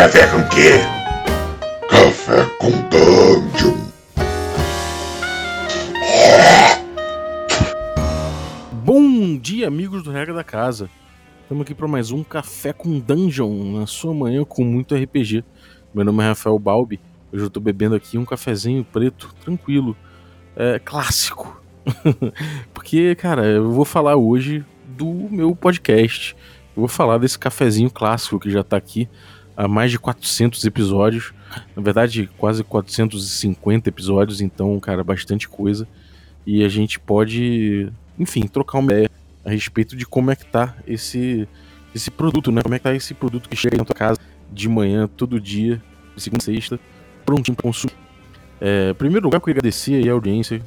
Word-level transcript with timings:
Café 0.00 0.26
com 0.28 0.48
quê? 0.48 0.70
Café 1.90 2.46
com 2.58 2.70
Dungeon. 2.88 3.76
Bom 8.82 9.36
dia, 9.36 9.68
amigos 9.68 10.02
do 10.02 10.10
Regra 10.10 10.32
da 10.32 10.42
Casa. 10.42 10.88
Estamos 11.42 11.60
aqui 11.60 11.74
para 11.74 11.86
mais 11.86 12.10
um 12.10 12.24
Café 12.24 12.72
com 12.72 12.98
Dungeon, 12.98 13.78
na 13.78 13.86
sua 13.86 14.14
manhã 14.14 14.42
com 14.42 14.64
muito 14.64 14.94
RPG. 14.94 15.44
Meu 15.92 16.06
nome 16.06 16.24
é 16.24 16.28
Rafael 16.28 16.58
Balbi. 16.58 16.98
Hoje 17.30 17.42
eu 17.42 17.48
estou 17.48 17.62
bebendo 17.62 17.94
aqui 17.94 18.16
um 18.16 18.24
cafezinho 18.24 18.82
preto, 18.82 19.34
tranquilo, 19.44 19.94
é, 20.56 20.78
clássico. 20.78 21.62
Porque, 22.72 23.14
cara, 23.16 23.44
eu 23.44 23.70
vou 23.70 23.84
falar 23.84 24.16
hoje 24.16 24.64
do 24.96 25.28
meu 25.30 25.54
podcast. 25.54 26.34
Eu 26.74 26.80
vou 26.80 26.88
falar 26.88 27.18
desse 27.18 27.38
cafezinho 27.38 27.90
clássico 27.90 28.40
que 28.40 28.50
já 28.50 28.62
está 28.62 28.78
aqui 28.78 29.06
há 29.60 29.68
mais 29.68 29.90
de 29.90 29.98
400 29.98 30.64
episódios. 30.64 31.34
Na 31.76 31.82
verdade, 31.82 32.30
quase 32.38 32.64
450 32.64 33.88
episódios, 33.90 34.40
então, 34.40 34.80
cara, 34.80 35.04
bastante 35.04 35.46
coisa. 35.46 35.86
E 36.46 36.64
a 36.64 36.68
gente 36.68 36.98
pode, 36.98 37.92
enfim, 38.18 38.46
trocar 38.46 38.78
uma 38.78 38.90
ideia 38.90 39.10
a 39.44 39.50
respeito 39.50 39.94
de 39.94 40.06
como 40.06 40.30
é 40.30 40.36
que 40.36 40.46
tá 40.46 40.74
esse, 40.86 41.46
esse 41.94 42.10
produto, 42.10 42.50
né? 42.50 42.62
Como 42.62 42.74
é 42.74 42.78
que 42.78 42.84
tá 42.84 42.94
esse 42.94 43.12
produto 43.12 43.50
que 43.50 43.56
chega 43.56 43.76
na 43.76 43.84
tua 43.84 43.94
casa 43.94 44.18
de 44.50 44.66
manhã, 44.66 45.06
todo 45.06 45.38
dia, 45.38 45.82
segunda 46.16 46.42
sexta, 46.42 46.80
prontinho 47.26 47.54
para 47.54 47.64
consumir. 47.64 47.94
É, 48.60 48.94
primeiro 48.94 49.26
lugar, 49.26 49.38
eu 49.38 49.42
queria 49.42 49.58
agradecer 49.58 49.96
aí 49.96 50.08
a 50.08 50.12
audiência. 50.12 50.62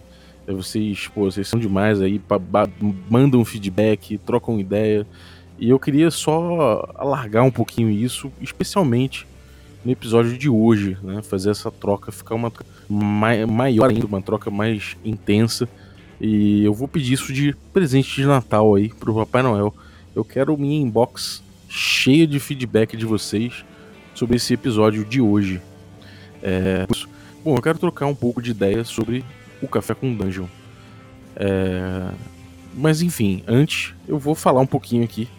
É, 0.45 0.53
vocês, 0.53 1.07
pô, 1.07 1.31
vocês 1.31 1.47
são 1.47 1.59
demais 1.59 1.99
aí, 1.99 2.19
pra, 2.19 2.39
mandam 3.09 3.43
feedback, 3.43 4.19
trocam 4.19 4.59
ideia. 4.59 5.07
E 5.63 5.69
eu 5.69 5.79
queria 5.79 6.11
só 6.11 6.91
alargar 6.93 7.45
um 7.45 7.49
pouquinho 7.49 7.89
isso, 7.89 8.29
especialmente 8.41 9.25
no 9.85 9.93
episódio 9.93 10.37
de 10.37 10.49
hoje, 10.49 10.97
né? 11.01 11.21
Fazer 11.21 11.51
essa 11.51 11.71
troca 11.71 12.11
ficar 12.11 12.35
uma 12.35 12.51
mai 12.89 13.45
maior 13.45 13.89
ainda, 13.89 14.05
uma 14.05 14.21
troca 14.21 14.51
mais 14.51 14.97
intensa. 15.05 15.69
E 16.19 16.65
eu 16.65 16.73
vou 16.73 16.85
pedir 16.85 17.13
isso 17.13 17.31
de 17.31 17.55
presente 17.71 18.13
de 18.13 18.25
Natal 18.25 18.75
aí 18.75 18.89
pro 18.89 19.15
Papai 19.15 19.41
Noel. 19.41 19.73
Eu 20.13 20.25
quero 20.25 20.57
minha 20.57 20.81
inbox 20.81 21.41
cheia 21.69 22.27
de 22.27 22.41
feedback 22.41 22.97
de 22.97 23.05
vocês 23.05 23.63
sobre 24.13 24.35
esse 24.35 24.53
episódio 24.53 25.05
de 25.05 25.21
hoje. 25.21 25.61
É... 26.41 26.85
Bom, 27.41 27.55
eu 27.55 27.61
quero 27.61 27.79
trocar 27.79 28.07
um 28.07 28.15
pouco 28.15 28.41
de 28.41 28.51
ideia 28.51 28.83
sobre 28.83 29.23
o 29.61 29.67
Café 29.69 29.93
com 29.93 30.13
Dungeon. 30.13 30.47
É... 31.37 32.09
Mas 32.73 33.01
enfim, 33.01 33.41
antes 33.47 33.93
eu 34.05 34.19
vou 34.19 34.35
falar 34.35 34.59
um 34.59 34.67
pouquinho 34.67 35.05
aqui 35.05 35.29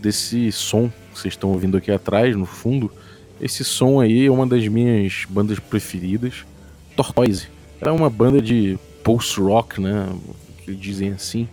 desse 0.00 0.52
som 0.52 0.88
que 1.12 1.20
vocês 1.20 1.34
estão 1.34 1.50
ouvindo 1.50 1.76
aqui 1.76 1.90
atrás, 1.90 2.36
no 2.36 2.46
fundo. 2.46 2.90
Esse 3.40 3.64
som 3.64 4.00
aí 4.00 4.26
é 4.26 4.30
uma 4.30 4.46
das 4.46 4.66
minhas 4.68 5.24
bandas 5.28 5.58
preferidas, 5.58 6.44
Tortoise. 6.94 7.48
É 7.80 7.90
uma 7.90 8.08
banda 8.08 8.40
de 8.40 8.78
post-rock, 9.02 9.80
né? 9.80 10.08
Que 10.64 10.74
dizem 10.74 11.10
assim, 11.12 11.48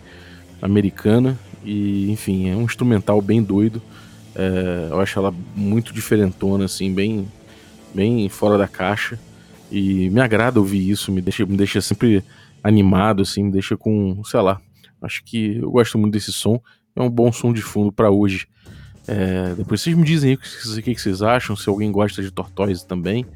americana. 0.60 1.38
E, 1.64 2.10
enfim, 2.10 2.48
é 2.48 2.56
um 2.56 2.62
instrumental 2.62 3.20
bem 3.20 3.42
doido. 3.42 3.82
É, 4.34 4.88
eu 4.90 5.00
acho 5.00 5.18
ela 5.18 5.34
muito 5.54 5.92
diferentona, 5.92 6.64
assim, 6.64 6.92
bem, 6.92 7.28
bem 7.94 8.28
fora 8.28 8.58
da 8.58 8.68
caixa. 8.68 9.18
E 9.70 10.10
me 10.10 10.20
agrada 10.20 10.58
ouvir 10.58 10.88
isso, 10.88 11.10
me 11.10 11.20
deixa, 11.20 11.44
me 11.46 11.56
deixa 11.56 11.80
sempre 11.80 12.24
animado, 12.62 13.22
assim, 13.22 13.44
me 13.44 13.52
deixa 13.52 13.76
com, 13.76 14.22
sei 14.24 14.40
lá. 14.40 14.60
Acho 15.00 15.22
que 15.22 15.56
eu 15.56 15.70
gosto 15.70 15.98
muito 15.98 16.12
desse 16.12 16.32
som 16.32 16.60
é 16.96 17.02
um 17.02 17.10
bom 17.10 17.32
som 17.32 17.52
de 17.52 17.62
fundo 17.62 17.90
para 17.90 18.10
hoje. 18.10 18.46
É, 19.06 19.54
depois 19.54 19.80
vocês 19.80 19.96
me 19.96 20.04
dizem 20.04 20.30
aí 20.30 20.36
o 20.36 20.38
que, 20.82 20.94
que, 20.94 21.00
vocês 21.00 21.22
acham, 21.22 21.54
se 21.56 21.68
alguém 21.68 21.90
gosta 21.90 22.22
de 22.22 22.30
Tortoise 22.30 22.86
também. 22.86 23.26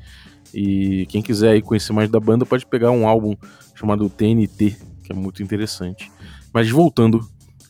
E 0.55 1.07
quem 1.07 1.21
quiser 1.21 1.51
aí 1.51 1.63
conhecer 1.63 1.93
mais 1.93 2.09
da 2.09 2.19
banda 2.19 2.47
pode 2.47 2.65
pegar 2.65 2.91
um 2.91 3.07
álbum 3.07 3.37
chamado 3.75 4.09
TNT, 4.09 4.77
que 5.05 5.13
é 5.13 5.15
muito 5.15 5.43
interessante. 5.43 6.11
Mas 6.53 6.71
voltando 6.71 7.21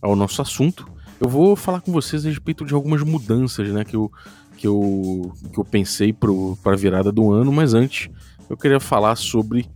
ao 0.01 0.15
nosso 0.15 0.41
assunto, 0.41 0.89
eu 1.21 1.29
vou 1.29 1.57
falar 1.57 1.81
com 1.81 1.91
vocês 1.91 2.25
a 2.25 2.29
respeito 2.29 2.65
de 2.65 2.75
algumas 2.75 3.03
mudanças 3.03 3.69
né, 3.71 3.85
que, 3.85 3.97
eu, 3.97 4.13
que, 4.57 4.67
eu, 4.67 5.33
que 5.53 5.59
eu 5.59 5.65
pensei 5.65 6.13
para 6.13 6.31
a 6.73 6.77
virada 6.77 7.11
do 7.11 7.33
ano, 7.33 7.51
mas 7.51 7.75
antes 7.75 8.09
eu 8.49 8.57
queria 8.57 8.79
falar 8.79 9.17
sobre 9.17 9.69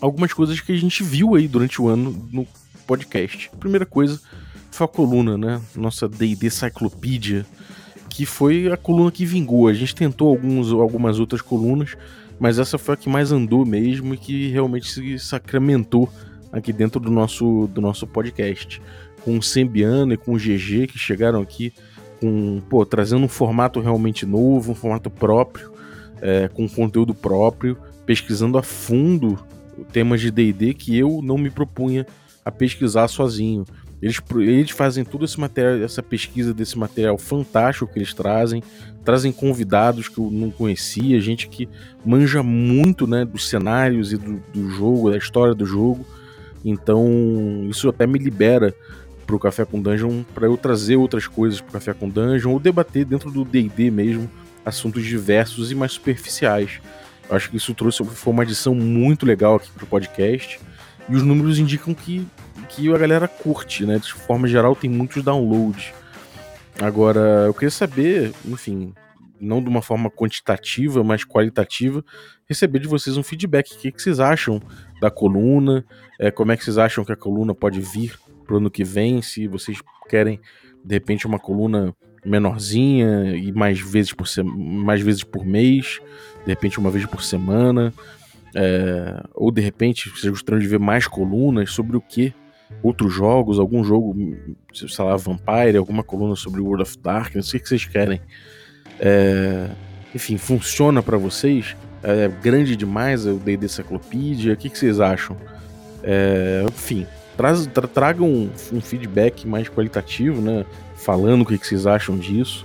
algumas 0.00 0.32
coisas 0.32 0.60
que 0.60 0.70
a 0.70 0.76
gente 0.76 1.02
viu 1.02 1.34
aí 1.34 1.48
durante 1.48 1.82
o 1.82 1.88
ano 1.88 2.28
no 2.32 2.46
podcast. 2.86 3.50
Primeira 3.58 3.84
coisa 3.84 4.20
foi 4.78 4.84
a 4.84 4.88
coluna, 4.88 5.36
né? 5.36 5.60
Nossa 5.74 6.08
D&D 6.08 6.48
Cyclopedia, 6.50 7.44
que 8.08 8.24
foi 8.24 8.70
a 8.70 8.76
coluna 8.76 9.10
que 9.10 9.26
vingou. 9.26 9.66
A 9.66 9.72
gente 9.72 9.92
tentou 9.92 10.28
alguns, 10.28 10.70
algumas 10.70 11.18
outras 11.18 11.42
colunas, 11.42 11.96
mas 12.38 12.60
essa 12.60 12.78
foi 12.78 12.94
a 12.94 12.96
que 12.96 13.08
mais 13.08 13.32
andou 13.32 13.66
mesmo 13.66 14.14
e 14.14 14.16
que 14.16 14.48
realmente 14.50 14.88
se 14.88 15.18
sacramentou 15.18 16.08
aqui 16.52 16.72
dentro 16.72 17.00
do 17.00 17.10
nosso, 17.10 17.68
do 17.74 17.80
nosso 17.80 18.06
podcast. 18.06 18.80
Com 19.24 19.36
o 19.38 19.42
Sembiano 19.42 20.12
e 20.12 20.16
com 20.16 20.34
o 20.34 20.38
GG 20.38 20.86
que 20.86 20.98
chegaram 20.98 21.42
aqui 21.42 21.72
com, 22.20 22.62
pô, 22.70 22.86
trazendo 22.86 23.24
um 23.24 23.28
formato 23.28 23.80
realmente 23.80 24.24
novo, 24.24 24.72
um 24.72 24.74
formato 24.76 25.10
próprio, 25.10 25.72
é, 26.22 26.48
com 26.48 26.68
conteúdo 26.68 27.14
próprio, 27.14 27.76
pesquisando 28.06 28.56
a 28.56 28.62
fundo 28.62 29.38
temas 29.92 30.20
de 30.20 30.30
D&D 30.30 30.74
que 30.74 30.96
eu 30.96 31.20
não 31.22 31.36
me 31.36 31.50
propunha 31.50 32.06
a 32.44 32.50
pesquisar 32.52 33.08
sozinho. 33.08 33.64
Eles, 34.00 34.20
eles 34.36 34.70
fazem 34.70 35.04
material, 35.36 35.74
essa 35.82 36.02
pesquisa 36.02 36.54
desse 36.54 36.78
material 36.78 37.18
fantástico 37.18 37.92
que 37.92 37.98
eles 37.98 38.14
trazem, 38.14 38.62
trazem 39.04 39.32
convidados 39.32 40.08
que 40.08 40.18
eu 40.18 40.30
não 40.30 40.50
conhecia, 40.50 41.20
gente 41.20 41.48
que 41.48 41.68
manja 42.04 42.42
muito 42.42 43.06
né, 43.06 43.24
dos 43.24 43.48
cenários 43.48 44.12
e 44.12 44.16
do, 44.16 44.40
do 44.52 44.70
jogo, 44.70 45.10
da 45.10 45.16
história 45.16 45.54
do 45.54 45.66
jogo. 45.66 46.06
Então 46.64 47.66
isso 47.68 47.88
até 47.88 48.06
me 48.06 48.18
libera 48.18 48.74
para 49.26 49.36
o 49.36 49.38
Café 49.38 49.64
com 49.64 49.80
Dungeon 49.80 50.22
para 50.34 50.46
eu 50.46 50.56
trazer 50.56 50.96
outras 50.96 51.26
coisas 51.26 51.60
para 51.60 51.70
o 51.70 51.72
Café 51.72 51.92
com 51.92 52.08
Dungeon 52.08 52.52
ou 52.52 52.60
debater 52.60 53.04
dentro 53.04 53.30
do 53.30 53.44
D&D 53.44 53.90
mesmo 53.90 54.30
assuntos 54.64 55.04
diversos 55.04 55.70
e 55.70 55.74
mais 55.74 55.92
superficiais. 55.92 56.80
Eu 57.28 57.36
acho 57.36 57.50
que 57.50 57.56
isso 57.56 57.74
trouxe 57.74 58.02
foi 58.04 58.32
uma 58.32 58.42
adição 58.42 58.74
muito 58.74 59.26
legal 59.26 59.56
aqui 59.56 59.70
para 59.70 59.84
o 59.84 59.86
podcast 59.86 60.60
e 61.08 61.14
os 61.14 61.22
números 61.22 61.58
indicam 61.58 61.94
que 61.94 62.26
que 62.68 62.92
a 62.92 62.98
galera 62.98 63.26
curte, 63.26 63.84
né? 63.84 63.98
De 63.98 64.12
forma 64.12 64.46
geral, 64.46 64.76
tem 64.76 64.90
muitos 64.90 65.22
downloads. 65.22 65.92
Agora, 66.80 67.44
eu 67.46 67.54
queria 67.54 67.70
saber, 67.70 68.32
enfim, 68.46 68.94
não 69.40 69.62
de 69.62 69.68
uma 69.68 69.82
forma 69.82 70.10
quantitativa, 70.10 71.02
mas 71.02 71.24
qualitativa, 71.24 72.04
receber 72.48 72.78
de 72.78 72.88
vocês 72.88 73.16
um 73.16 73.22
feedback. 73.22 73.72
O 73.72 73.78
que, 73.78 73.92
que 73.92 74.02
vocês 74.02 74.20
acham 74.20 74.60
da 75.00 75.10
coluna? 75.10 75.84
É, 76.20 76.30
como 76.30 76.52
é 76.52 76.56
que 76.56 76.64
vocês 76.64 76.78
acham 76.78 77.04
que 77.04 77.12
a 77.12 77.16
coluna 77.16 77.54
pode 77.54 77.80
vir 77.80 78.18
pro 78.46 78.58
ano 78.58 78.70
que 78.70 78.84
vem? 78.84 79.20
Se 79.22 79.48
vocês 79.48 79.78
querem, 80.08 80.40
de 80.84 80.94
repente, 80.94 81.26
uma 81.26 81.38
coluna 81.38 81.94
menorzinha 82.24 83.36
e 83.36 83.52
mais 83.52 83.80
vezes 83.80 84.12
por, 84.12 84.26
mais 84.44 85.00
vezes 85.00 85.24
por 85.24 85.44
mês, 85.44 86.00
de 86.44 86.50
repente 86.50 86.78
uma 86.78 86.90
vez 86.90 87.06
por 87.06 87.22
semana. 87.22 87.92
É, 88.54 89.22
ou 89.34 89.50
de 89.50 89.60
repente 89.60 90.08
vocês 90.08 90.30
gostariam 90.30 90.60
de 90.60 90.68
ver 90.68 90.78
mais 90.78 91.06
colunas 91.06 91.70
sobre 91.70 91.96
o 91.96 92.00
que 92.00 92.32
outros 92.82 93.12
jogos, 93.12 93.58
algum 93.58 93.82
jogo, 93.82 94.16
sei 94.72 95.04
lá, 95.04 95.16
Vampire, 95.16 95.76
alguma 95.76 96.02
coluna 96.02 96.36
sobre 96.36 96.60
World 96.60 96.82
of 96.82 96.98
Darkness, 96.98 97.48
o 97.48 97.58
que, 97.58 97.68
vocês 97.68 97.84
querem? 97.84 98.20
É, 99.00 99.68
enfim, 100.14 100.36
funciona 100.36 101.02
para 101.02 101.16
vocês? 101.16 101.76
É 102.02 102.28
grande 102.28 102.76
demais 102.76 103.26
o 103.26 103.34
D&D 103.34 103.68
Cyclopedia? 103.68 104.52
O 104.52 104.56
que, 104.56 104.68
vocês 104.68 105.00
acham? 105.00 105.36
É, 106.02 106.64
enfim, 106.68 107.06
traz, 107.36 107.66
tra, 107.66 107.88
tragam 107.88 108.28
um, 108.28 108.50
um, 108.72 108.80
feedback 108.80 109.46
mais 109.46 109.68
qualitativo, 109.68 110.40
né? 110.40 110.64
Falando 110.94 111.42
o 111.42 111.46
que, 111.46 111.56
vocês 111.56 111.86
acham 111.86 112.16
disso. 112.16 112.64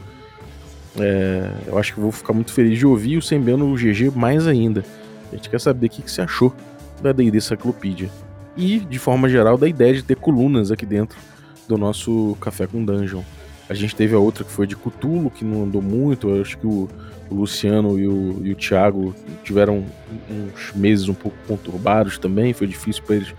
É, 1.00 1.50
eu 1.66 1.78
acho 1.80 1.94
que 1.94 2.00
vou 2.00 2.12
ficar 2.12 2.34
muito 2.34 2.54
feliz 2.54 2.78
de 2.78 2.86
ouvir 2.86 3.18
o 3.18 3.22
Sembiano 3.22 3.74
GG 3.76 4.12
mais 4.16 4.48
ainda. 4.48 4.86
A 5.32 5.36
gente 5.36 5.50
quer 5.50 5.60
saber 5.60 5.88
o 5.88 5.90
que, 5.90 6.04
que 6.04 6.12
você 6.12 6.22
achou 6.22 6.54
da 7.02 7.12
D&D 7.12 7.42
Cyclopedia 7.42 8.10
e, 8.56 8.80
de 8.80 9.00
forma 9.00 9.28
geral, 9.28 9.58
da 9.58 9.68
ideia 9.68 9.94
de 9.94 10.04
ter 10.04 10.16
colunas 10.16 10.72
aqui 10.72 10.86
dentro 10.86 11.18
do 11.68 11.78
nosso 11.78 12.38
Café 12.40 12.68
com 12.68 12.84
Dungeon. 12.84 13.22
A 13.70 13.74
gente 13.74 13.96
teve 13.96 14.14
a 14.14 14.20
outra 14.20 14.44
que 14.44 14.52
foi 14.52 14.68
de 14.68 14.76
Cutulo, 14.76 15.32
que 15.32 15.44
não 15.44 15.64
andou 15.64 15.82
muito. 15.82 16.30
Eu 16.30 16.42
acho 16.42 16.58
que 16.58 16.68
o, 16.68 16.90
o 17.30 17.36
Luciano 17.36 17.98
e 17.98 18.08
o, 18.08 18.42
e 18.44 18.52
o 18.52 18.56
Thiago 18.56 19.16
tiveram 19.44 19.86
uns 20.30 20.74
meses 20.76 21.08
um 21.08 21.14
pouco 21.14 21.38
conturbados 21.48 22.18
também. 22.18 22.54
Foi 22.54 22.68
difícil 22.68 23.02
para 23.04 23.16
eles 23.16 23.34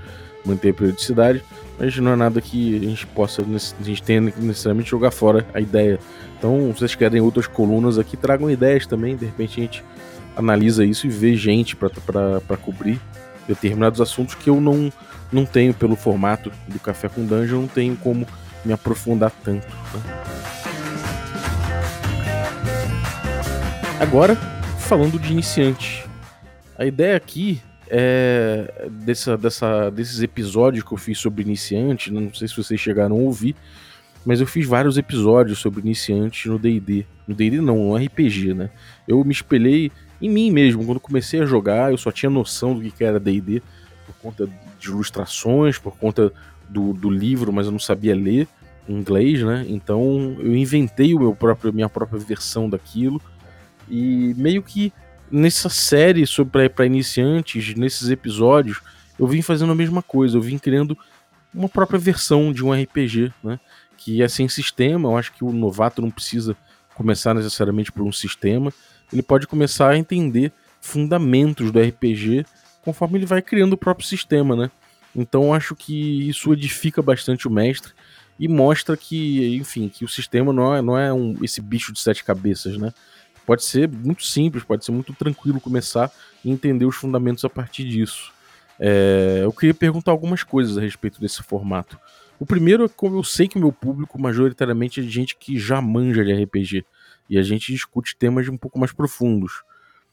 manter 0.45 0.71
a 0.71 0.75
periodicidade. 0.75 1.43
Mas 1.79 1.97
não 1.99 2.13
é 2.13 2.17
nada 2.17 2.41
que 2.41 2.77
a 2.77 2.81
gente 2.81 3.07
possa, 3.09 3.43
a 3.43 3.83
gente 3.83 4.03
tenha 4.03 4.21
necessariamente 4.21 4.91
jogar 4.91 5.11
fora 5.11 5.47
a 5.53 5.61
ideia. 5.61 5.99
Então, 6.39 6.73
se 6.73 6.81
vocês 6.81 6.95
querem 6.95 7.21
outras 7.21 7.47
colunas 7.47 7.99
aqui, 7.99 8.17
tragam 8.17 8.51
ideias 8.51 8.87
também. 8.87 9.17
De 9.17 9.27
repente 9.27 9.61
a 9.61 9.63
gente 9.65 9.85
analisa 10.37 10.85
isso 10.85 11.07
e 11.07 11.11
vê 11.11 11.37
gente 11.37 11.77
para 11.77 12.57
cobrir 12.63 13.01
determinados 13.47 14.01
assuntos 14.01 14.35
que 14.35 14.49
eu 14.49 14.61
não, 14.61 14.93
não 15.33 15.45
tenho 15.45 15.75
pelo 15.75 15.97
formato 15.97 16.51
do 16.69 16.79
Café 16.79 17.09
com 17.09 17.25
Dungeon, 17.25 17.63
não 17.63 17.69
tenho 17.69 17.97
como 17.97 18.27
me 18.65 18.73
aprofundar 18.73 19.31
tanto. 19.43 19.67
Né? 19.67 20.03
Agora, 24.01 24.37
falando 24.79 25.19
de 25.19 25.33
iniciante. 25.33 26.05
A 26.77 26.85
ideia 26.85 27.17
aqui 27.17 27.63
é 27.89 28.89
dessa, 28.91 29.37
dessa, 29.37 29.91
desses 29.91 30.23
episódios 30.23 30.85
que 30.85 30.93
eu 30.93 30.99
fiz 30.99 31.19
sobre 31.19 31.43
iniciante, 31.43 32.13
não 32.13 32.33
sei 32.35 32.49
se 32.49 32.57
vocês 32.57 32.81
chegaram 32.81 33.17
a 33.17 33.19
ouvir, 33.19 33.55
mas 34.25 34.41
eu 34.41 34.47
fiz 34.47 34.67
vários 34.67 34.97
episódios 34.97 35.59
sobre 35.59 35.81
iniciante 35.81 36.49
no 36.49 36.59
D&D. 36.59 37.07
No 37.27 37.35
D&D 37.35 37.61
não, 37.61 37.77
no 37.77 37.97
RPG, 37.97 38.55
né? 38.55 38.71
Eu 39.07 39.23
me 39.25 39.33
espelhei 39.33 39.93
em 40.21 40.29
mim 40.29 40.51
mesmo. 40.51 40.85
Quando 40.85 41.01
comecei 41.01 41.41
a 41.41 41.47
jogar, 41.47 41.91
eu 41.91 41.99
só 41.99 42.11
tinha 42.11 42.31
noção 42.31 42.75
do 42.75 42.91
que 42.91 43.05
era 43.05 43.21
D&D 43.21 43.63
por 44.07 44.15
conta 44.17 44.47
de 44.79 44.89
ilustrações, 44.89 45.79
por 45.79 45.97
conta 45.97 46.33
do, 46.69 46.93
do 46.93 47.11
livro, 47.11 47.53
mas 47.53 47.67
eu 47.67 47.73
não 47.73 47.79
sabia 47.79 48.15
ler 48.15 48.49
inglês, 48.89 49.43
né? 49.43 49.65
Então 49.69 50.37
eu 50.39 50.55
inventei 50.55 51.15
o 51.15 51.19
meu 51.19 51.35
próprio, 51.35 51.73
minha 51.73 51.89
própria 51.89 52.19
versão 52.19 52.69
daquilo 52.69 53.21
e 53.89 54.35
meio 54.37 54.63
que 54.63 54.93
nessa 55.31 55.69
série 55.69 56.25
para 56.73 56.87
iniciantes, 56.87 57.75
nesses 57.75 58.11
episódios, 58.11 58.81
eu 59.19 59.27
vim 59.27 59.43
fazendo 59.43 59.73
a 59.73 59.75
mesma 59.75 60.03
coisa. 60.03 60.37
Eu 60.37 60.43
vim 60.43 60.59
criando 60.59 60.97
uma 61.53 61.69
própria 61.69 61.99
versão 61.99 62.53
de 62.53 62.65
um 62.65 62.73
RPG, 62.73 63.33
né? 63.43 63.59
Que 63.97 64.23
é 64.23 64.29
sem 64.29 64.49
sistema. 64.49 65.09
Eu 65.09 65.17
acho 65.17 65.33
que 65.33 65.45
o 65.45 65.53
novato 65.53 66.03
não 66.03 66.11
precisa 66.11 66.57
começar 66.95 67.35
necessariamente 67.35 67.93
por 67.93 68.03
um 68.03 68.13
sistema. 68.13 68.73
Ele 69.13 69.23
pode 69.23 69.47
começar 69.47 69.91
a 69.91 69.99
entender 69.99 70.53
fundamentos 70.81 71.71
do 71.71 71.81
RPG 71.81 72.45
conforme 72.83 73.19
ele 73.19 73.27
vai 73.27 73.41
criando 73.41 73.73
o 73.73 73.79
próprio 73.79 74.07
sistema, 74.07 74.55
né? 74.55 74.71
Então 75.17 75.55
acho 75.55 75.75
que 75.75 76.29
isso 76.29 76.53
edifica 76.53 77.01
bastante 77.01 77.49
o 77.49 77.51
mestre 77.51 77.93
e 78.39 78.49
mostra 78.49 78.97
que, 78.97 79.57
enfim, 79.57 79.89
que 79.89 80.05
o 80.05 80.09
sistema 80.09 80.53
não 80.53 80.75
é, 80.75 80.83
não 80.83 80.99
é 80.99 81.13
um, 81.13 81.37
esse 81.43 81.61
bicho 81.61 81.93
de 81.93 82.01
sete 82.01 82.25
cabeças, 82.25 82.77
né? 82.77 82.93
Pode 83.47 83.63
ser 83.65 83.89
muito 83.89 84.25
simples, 84.25 84.65
pode 84.65 84.85
ser 84.85 84.93
muito 84.93 85.13
tranquilo 85.13 85.61
começar 85.61 86.11
e 86.45 86.51
entender 86.51 86.85
os 86.85 86.97
fundamentos 86.97 87.45
a 87.45 87.51
partir 87.51 87.85
disso. 87.85 88.33
É, 88.79 89.41
eu 89.43 89.53
queria 89.53 89.75
perguntar 89.75 90.11
algumas 90.11 90.43
coisas 90.43 90.77
a 90.77 90.81
respeito 90.81 91.21
desse 91.21 91.43
formato. 91.43 91.99
O 92.39 92.45
primeiro 92.47 92.85
é 92.85 92.89
como 92.89 93.17
eu 93.17 93.23
sei 93.23 93.47
que 93.47 93.57
o 93.57 93.61
meu 93.61 93.71
público 93.71 94.21
majoritariamente 94.21 95.01
é 95.01 95.03
de 95.03 95.11
gente 95.11 95.37
que 95.37 95.59
já 95.59 95.81
manja 95.81 96.25
de 96.25 96.33
RPG 96.33 96.85
e 97.29 97.39
a 97.39 97.43
gente 97.43 97.73
discute 97.73 98.17
temas 98.17 98.49
um 98.49 98.57
pouco 98.57 98.79
mais 98.79 98.93
profundos. 98.93 99.63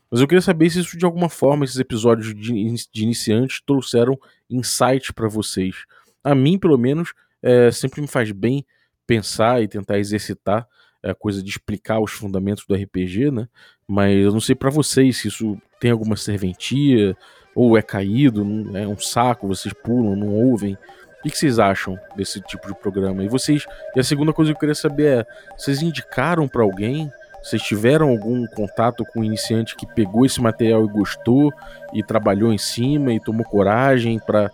Mas 0.09 0.19
eu 0.19 0.27
queria 0.27 0.41
saber 0.41 0.69
se 0.69 0.79
isso 0.79 0.97
de 0.97 1.05
alguma 1.05 1.29
forma, 1.29 1.63
esses 1.63 1.79
episódios 1.79 2.35
de, 2.35 2.53
iniciantes 3.01 3.61
trouxeram 3.65 4.19
insight 4.49 5.13
para 5.13 5.29
vocês. 5.29 5.85
A 6.23 6.35
mim, 6.35 6.59
pelo 6.59 6.77
menos, 6.77 7.13
é, 7.41 7.71
sempre 7.71 8.01
me 8.01 8.07
faz 8.07 8.31
bem 8.31 8.65
pensar 9.07 9.63
e 9.63 9.67
tentar 9.67 9.99
exercitar 9.99 10.67
a 11.03 11.15
coisa 11.15 11.41
de 11.41 11.49
explicar 11.49 11.99
os 11.99 12.11
fundamentos 12.11 12.65
do 12.67 12.75
RPG, 12.75 13.31
né? 13.31 13.47
Mas 13.87 14.15
eu 14.17 14.31
não 14.31 14.39
sei 14.39 14.53
para 14.53 14.69
vocês 14.69 15.17
se 15.17 15.29
isso 15.29 15.57
tem 15.79 15.91
alguma 15.91 16.15
serventia 16.15 17.17
ou 17.55 17.77
é 17.77 17.81
caído, 17.81 18.45
é 18.77 18.87
um 18.87 18.97
saco, 18.97 19.47
vocês 19.47 19.73
pulam, 19.73 20.15
não 20.15 20.29
ouvem. 20.29 20.77
O 21.23 21.29
que 21.29 21.37
vocês 21.37 21.59
acham 21.59 21.99
desse 22.15 22.41
tipo 22.41 22.67
de 22.67 22.73
programa? 22.73 23.23
E 23.23 23.27
vocês, 23.27 23.65
e 23.95 23.99
a 23.99 24.03
segunda 24.03 24.33
coisa 24.33 24.51
que 24.51 24.55
eu 24.55 24.59
queria 24.59 24.73
saber 24.73 25.19
é, 25.19 25.25
vocês 25.55 25.83
indicaram 25.83 26.47
para 26.47 26.63
alguém? 26.63 27.11
Vocês 27.43 27.61
tiveram 27.61 28.09
algum 28.09 28.45
contato 28.47 29.05
com 29.05 29.19
um 29.19 29.23
iniciante 29.23 29.75
que 29.75 29.85
pegou 29.85 30.25
esse 30.25 30.41
material 30.41 30.83
e 30.83 30.87
gostou 30.87 31.53
e 31.93 32.03
trabalhou 32.03 32.51
em 32.51 32.57
cima 32.57 33.13
e 33.13 33.19
tomou 33.19 33.45
coragem 33.45 34.19
para 34.19 34.51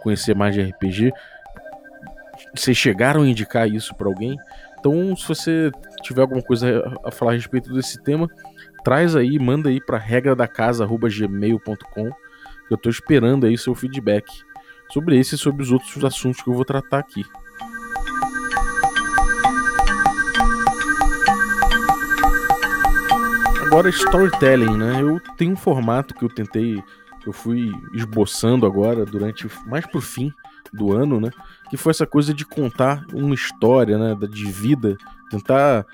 conhecer 0.00 0.34
mais 0.34 0.54
de 0.54 0.62
RPG? 0.62 1.12
Vocês 2.54 2.76
chegaram 2.76 3.22
a 3.22 3.28
indicar 3.28 3.68
isso 3.68 3.94
para 3.94 4.06
alguém? 4.06 4.38
Então, 4.78 5.14
se 5.16 5.26
você 5.26 5.70
tiver 6.02 6.22
alguma 6.22 6.42
coisa 6.42 6.82
a 7.04 7.10
falar 7.10 7.32
a 7.32 7.34
respeito 7.34 7.72
desse 7.74 8.02
tema, 8.02 8.28
traz 8.84 9.16
aí, 9.16 9.38
manda 9.38 9.68
aí 9.68 9.80
para 9.80 9.98
regra 9.98 10.34
da. 10.34 10.48
Eu 12.70 12.74
estou 12.74 12.90
esperando 12.90 13.46
aí 13.46 13.56
seu 13.58 13.74
feedback 13.74 14.24
sobre 14.92 15.18
esse 15.18 15.34
e 15.34 15.38
sobre 15.38 15.62
os 15.62 15.72
outros 15.72 16.04
assuntos 16.04 16.42
que 16.42 16.48
eu 16.48 16.54
vou 16.54 16.64
tratar 16.64 16.98
aqui. 16.98 17.24
Agora 23.66 23.88
storytelling, 23.90 24.76
né? 24.76 25.02
Eu 25.02 25.20
tenho 25.36 25.52
um 25.52 25.56
formato 25.56 26.14
que 26.14 26.24
eu 26.24 26.28
tentei, 26.28 26.82
eu 27.26 27.32
fui 27.32 27.70
esboçando 27.92 28.64
agora 28.64 29.04
durante 29.04 29.46
mais 29.66 29.84
pro 29.84 30.00
fim 30.00 30.32
do 30.72 30.92
ano, 30.92 31.20
né? 31.20 31.30
Que 31.68 31.76
foi 31.76 31.90
essa 31.90 32.06
coisa 32.06 32.32
de 32.32 32.46
contar 32.46 33.04
uma 33.12 33.34
história, 33.34 33.98
né? 33.98 34.16
De 34.30 34.46
vida, 34.46 34.96
tentar 35.30 35.84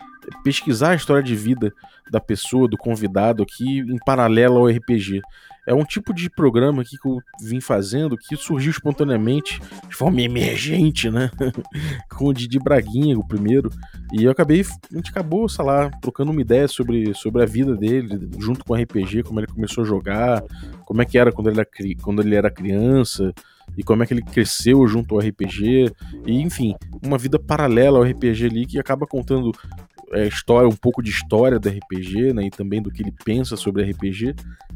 pesquisar 0.44 0.91
a 0.91 0.94
história 0.94 1.23
de 1.23 1.35
vida 1.35 1.75
da 2.11 2.21
pessoa, 2.21 2.69
do 2.69 2.77
convidado 2.77 3.43
aqui, 3.43 3.81
em 3.81 3.99
paralelo 4.05 4.59
ao 4.59 4.67
RPG. 4.67 5.23
É 5.67 5.73
um 5.73 5.85
tipo 5.85 6.12
de 6.12 6.29
programa 6.29 6.82
aqui 6.82 6.97
que 6.99 7.09
eu 7.09 7.19
vim 7.41 7.61
fazendo 7.61 8.17
que 8.17 8.37
surgiu 8.37 8.70
espontaneamente, 8.70 9.61
de 9.88 9.94
forma 9.94 10.20
emergente, 10.20 11.09
né? 11.09 11.31
Com 12.11 12.26
o 12.26 12.35
Didi 12.35 12.59
Braguinha, 12.59 13.17
o 13.17 13.26
primeiro. 13.26 13.70
E 14.12 14.25
eu 14.25 14.31
acabei, 14.31 14.61
a 14.61 14.97
gente 14.97 15.11
acabou, 15.11 15.49
sei 15.49 15.64
lá, 15.64 15.88
trocando 16.00 16.32
uma 16.32 16.41
ideia 16.41 16.67
sobre, 16.67 17.14
sobre 17.14 17.43
a 17.43 17.47
vida 17.47 17.76
dele, 17.76 18.29
junto 18.41 18.64
com 18.64 18.73
o 18.73 18.76
RPG, 18.76 19.23
como 19.23 19.38
ele 19.38 19.47
começou 19.47 19.85
a 19.85 19.87
jogar, 19.87 20.43
como 20.85 21.00
é 21.00 21.05
que 21.05 21.17
era 21.17 21.31
quando 21.31 21.49
ele 21.49 21.61
era, 21.61 21.69
quando 22.03 22.23
ele 22.23 22.35
era 22.35 22.50
criança, 22.50 23.32
e 23.76 23.82
como 23.82 24.03
é 24.03 24.06
que 24.06 24.12
ele 24.12 24.23
cresceu 24.23 24.87
junto 24.87 25.15
ao 25.15 25.20
RPG, 25.20 25.93
e 26.26 26.41
enfim, 26.41 26.75
uma 27.03 27.17
vida 27.17 27.38
paralela 27.38 27.99
ao 27.99 28.05
RPG 28.05 28.47
ali 28.47 28.67
que 28.67 28.79
acaba 28.79 29.06
contando 29.06 29.53
é, 30.12 30.26
história, 30.26 30.69
um 30.69 30.76
pouco 30.76 31.03
de 31.03 31.11
história 31.11 31.59
do 31.59 31.69
RPG, 31.69 32.32
né, 32.32 32.47
e 32.47 32.50
também 32.50 32.81
do 32.82 32.91
que 32.91 33.03
ele 33.03 33.14
pensa 33.25 33.56
sobre 33.56 33.82
RPG, 33.91 34.35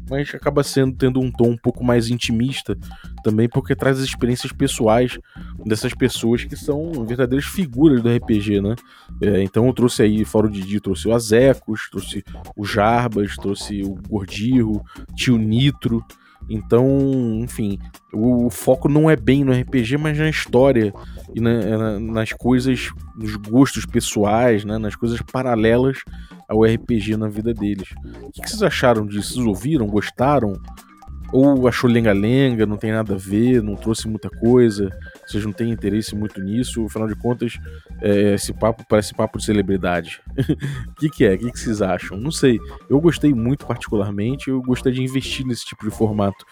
mas 0.09 0.33
acaba 0.33 0.63
sendo 0.63 0.95
tendo 0.95 1.19
um 1.19 1.31
tom 1.31 1.51
um 1.51 1.57
pouco 1.57 1.83
mais 1.83 2.09
intimista 2.09 2.77
também, 3.23 3.47
porque 3.47 3.75
traz 3.75 3.99
as 3.99 4.05
experiências 4.05 4.51
pessoais 4.51 5.19
dessas 5.65 5.93
pessoas 5.93 6.43
que 6.43 6.55
são 6.55 7.05
verdadeiras 7.05 7.45
figuras 7.45 8.01
do 8.01 8.09
RPG, 8.09 8.61
né? 8.61 8.75
É, 9.21 9.43
então 9.43 9.67
eu 9.67 9.73
trouxe 9.73 10.03
aí, 10.03 10.23
fora 10.25 10.47
o 10.47 10.49
Didi, 10.49 10.79
trouxe 10.79 11.07
o 11.07 11.13
Azecos, 11.13 11.87
trouxe 11.91 12.23
o 12.55 12.65
Jarbas, 12.65 13.35
trouxe 13.35 13.83
o 13.83 13.95
Gordirro, 14.07 14.83
tio 15.15 15.37
Nitro, 15.37 16.03
então, 16.49 16.87
enfim, 17.41 17.77
o, 18.13 18.45
o, 18.45 18.49
foco 18.49 18.87
não 18.87 19.09
é 19.09 19.15
bem 19.15 19.43
no 19.43 19.51
RPG, 19.51 19.97
mas 19.97 20.17
na 20.17 20.29
história 20.29 20.93
e 21.35 21.41
na, 21.41 21.77
na, 21.77 21.99
nas 21.99 22.31
coisas, 22.31 22.89
nos 23.15 23.35
gostos 23.35 23.85
pessoais, 23.85 24.63
né, 24.63 24.77
nas 24.77 24.95
coisas 24.95 25.21
paralelas 25.21 25.99
ao 26.47 26.63
RPG 26.63 27.17
na 27.17 27.27
vida 27.27 27.53
deles. 27.53 27.89
O 28.23 28.31
que, 28.31 28.41
que 28.41 28.49
vocês 28.49 28.63
acharam 28.63 29.05
disso? 29.05 29.33
Vocês 29.33 29.45
ouviram? 29.45 29.87
Gostaram? 29.87 30.53
Ou 31.31 31.67
achou 31.67 31.89
lenga-lenga, 31.89 32.65
não 32.65 32.77
tem 32.77 32.91
nada 32.91 33.13
a 33.13 33.17
ver, 33.17 33.61
não 33.61 33.75
trouxe 33.75 34.07
muita 34.07 34.29
coisa, 34.29 34.89
vocês 35.25 35.43
não 35.43 35.51
têm 35.51 35.71
interesse 35.71 36.15
muito 36.15 36.41
nisso, 36.41 36.85
afinal 36.85 37.07
de 37.07 37.15
contas, 37.15 37.59
é, 38.01 38.35
esse 38.35 38.53
papo 38.53 38.85
parece 38.87 39.13
papo 39.13 39.37
de 39.37 39.45
celebridade. 39.45 40.21
O 40.87 40.95
que, 40.95 41.09
que, 41.09 41.25
é? 41.25 41.33
O 41.33 41.37
que, 41.37 41.51
que, 41.51 41.59
vocês 41.59 41.81
acham? 41.81 42.17
Não 42.17 42.31
sei. 42.31 42.59
Eu 42.89 42.99
gostei 43.01 43.33
muito, 43.33 43.65
particularmente, 43.65 44.49
eu 44.49 44.61
gostaria 44.61 44.99
de 44.99 45.03
investir 45.03 45.45
nesse 45.45 45.65
tipo 45.65 45.83
de 45.83 45.95
formato, 45.95 46.45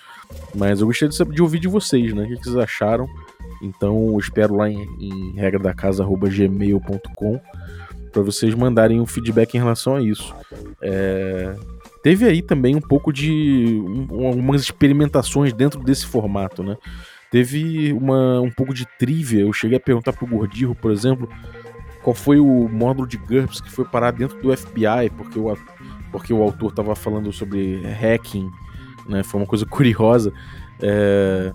mas 0.53 0.81
eu 0.81 0.87
gostaria 0.87 1.09
de, 1.09 1.35
de 1.35 1.41
ouvir 1.41 1.59
de 1.59 1.67
vocês, 1.67 2.13
né? 2.13 2.23
O 2.23 2.27
que, 2.27 2.37
que 2.37 2.43
vocês 2.43 2.57
acharam? 2.57 3.07
Então, 3.61 4.11
eu 4.11 4.19
espero 4.19 4.55
lá 4.55 4.69
em, 4.69 4.81
em 4.99 5.35
regra 5.35 5.59
da 5.59 5.73
casa.gmail.com 5.73 7.39
para 8.11 8.21
vocês 8.21 8.53
mandarem 8.53 8.99
um 8.99 9.05
feedback 9.05 9.55
em 9.55 9.59
relação 9.59 9.95
a 9.95 10.01
isso. 10.01 10.33
É 10.81 11.55
teve 12.05 12.23
aí 12.23 12.43
também 12.43 12.75
um 12.75 12.81
pouco 12.81 13.11
de 13.11 13.81
um, 14.11 14.27
algumas 14.27 14.61
experimentações 14.61 15.51
dentro 15.51 15.79
desse 15.79 16.05
formato, 16.05 16.61
né? 16.61 16.77
Teve 17.31 17.91
uma, 17.93 18.39
um 18.41 18.51
pouco 18.51 18.75
de 18.75 18.85
trivia. 18.99 19.41
Eu 19.41 19.51
cheguei 19.51 19.77
a 19.77 19.79
perguntar 19.79 20.13
pro 20.13 20.27
Gordirro, 20.27 20.75
por 20.75 20.91
exemplo, 20.91 21.27
qual 22.03 22.13
foi 22.13 22.39
o 22.39 22.69
módulo 22.69 23.07
de 23.07 23.17
GURPS 23.17 23.59
que 23.59 23.71
foi 23.71 23.85
parar 23.85 24.11
dentro 24.11 24.39
do 24.39 24.55
FBI, 24.55 25.09
porque 25.17 25.39
o, 25.39 25.57
porque 26.11 26.31
o 26.31 26.43
autor 26.43 26.69
estava 26.69 26.95
falando 26.95 27.33
sobre 27.33 27.81
hacking, 27.81 28.51
né? 29.09 29.23
Foi 29.23 29.41
uma 29.41 29.47
coisa 29.47 29.65
curiosa. 29.65 30.31
É... 30.79 31.51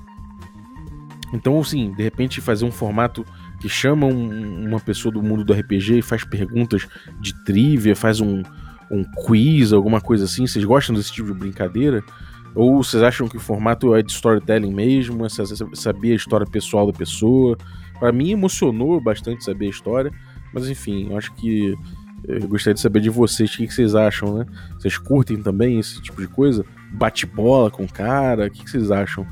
Então, 1.33 1.61
assim, 1.61 1.93
de 1.93 2.03
repente 2.03 2.41
fazer 2.41 2.65
um 2.65 2.73
formato 2.73 3.25
que 3.61 3.69
chama 3.69 4.09
um, 4.09 4.67
uma 4.67 4.81
pessoa 4.81 5.15
do 5.15 5.23
mundo 5.23 5.45
do 5.45 5.53
RPG 5.53 5.99
e 5.99 6.03
faz 6.03 6.25
perguntas 6.25 6.89
de 7.21 7.41
trivia, 7.45 7.95
faz 7.95 8.21
um, 8.21 8.43
um 8.91 9.05
quiz, 9.05 9.73
alguma 9.73 10.01
coisa 10.01 10.25
assim? 10.25 10.47
Vocês 10.47 10.65
gostam 10.65 10.95
desse 10.95 11.13
tipo 11.13 11.29
de 11.33 11.39
brincadeira? 11.39 12.03
Ou 12.55 12.83
vocês 12.83 13.03
acham 13.03 13.29
que 13.29 13.37
o 13.37 13.41
formato 13.41 13.95
é 13.95 14.03
de 14.03 14.11
storytelling 14.11 14.75
mesmo? 14.75 15.19
Você 15.19 15.43
sabia 15.75 16.13
a 16.13 16.17
história 16.17 16.47
pessoal 16.47 16.91
da 16.91 16.93
pessoa? 16.93 17.57
Para 17.99 18.11
mim 18.11 18.31
emocionou 18.31 19.01
bastante 19.01 19.45
saber 19.45 19.67
a 19.67 19.71
história, 19.71 20.11
mas 20.53 20.69
enfim, 20.69 21.09
eu 21.11 21.19
acho 21.19 21.33
que 21.35 21.77
eu 22.27 22.49
gostaria 22.49 22.75
de 22.75 22.81
saber 22.81 23.01
de 23.01 23.11
vocês 23.11 23.55
o 23.55 23.57
que 23.57 23.71
vocês 23.71 23.95
acham, 23.95 24.39
né? 24.39 24.47
Vocês 24.75 24.99
curtem 24.99 25.41
também 25.41 25.79
esse 25.79 26.03
tipo 26.03 26.21
de 26.21 26.29
coisa? 26.29 26.65
Bate-bola 26.93 27.71
com 27.71 27.87
cara? 27.87 28.47
O 28.47 28.51
que 28.51 28.69
vocês 28.69 28.91
acham? 28.91 29.27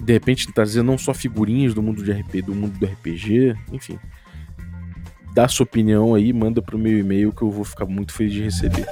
De 0.00 0.12
repente 0.12 0.50
trazer 0.52 0.82
não 0.82 0.96
só 0.96 1.12
figurinhas 1.12 1.74
do 1.74 1.82
mundo 1.82 2.02
de 2.02 2.12
RP, 2.12 2.42
do 2.42 2.54
mundo 2.54 2.78
do 2.78 2.86
RPG, 2.86 3.54
enfim 3.72 3.98
dá 5.32 5.48
sua 5.48 5.64
opinião 5.64 6.14
aí, 6.14 6.32
manda 6.32 6.60
pro 6.60 6.78
meu 6.78 6.98
e-mail 6.98 7.32
que 7.32 7.42
eu 7.42 7.50
vou 7.50 7.64
ficar 7.64 7.86
muito 7.86 8.12
feliz 8.12 8.32
de 8.32 8.42
receber. 8.42 8.86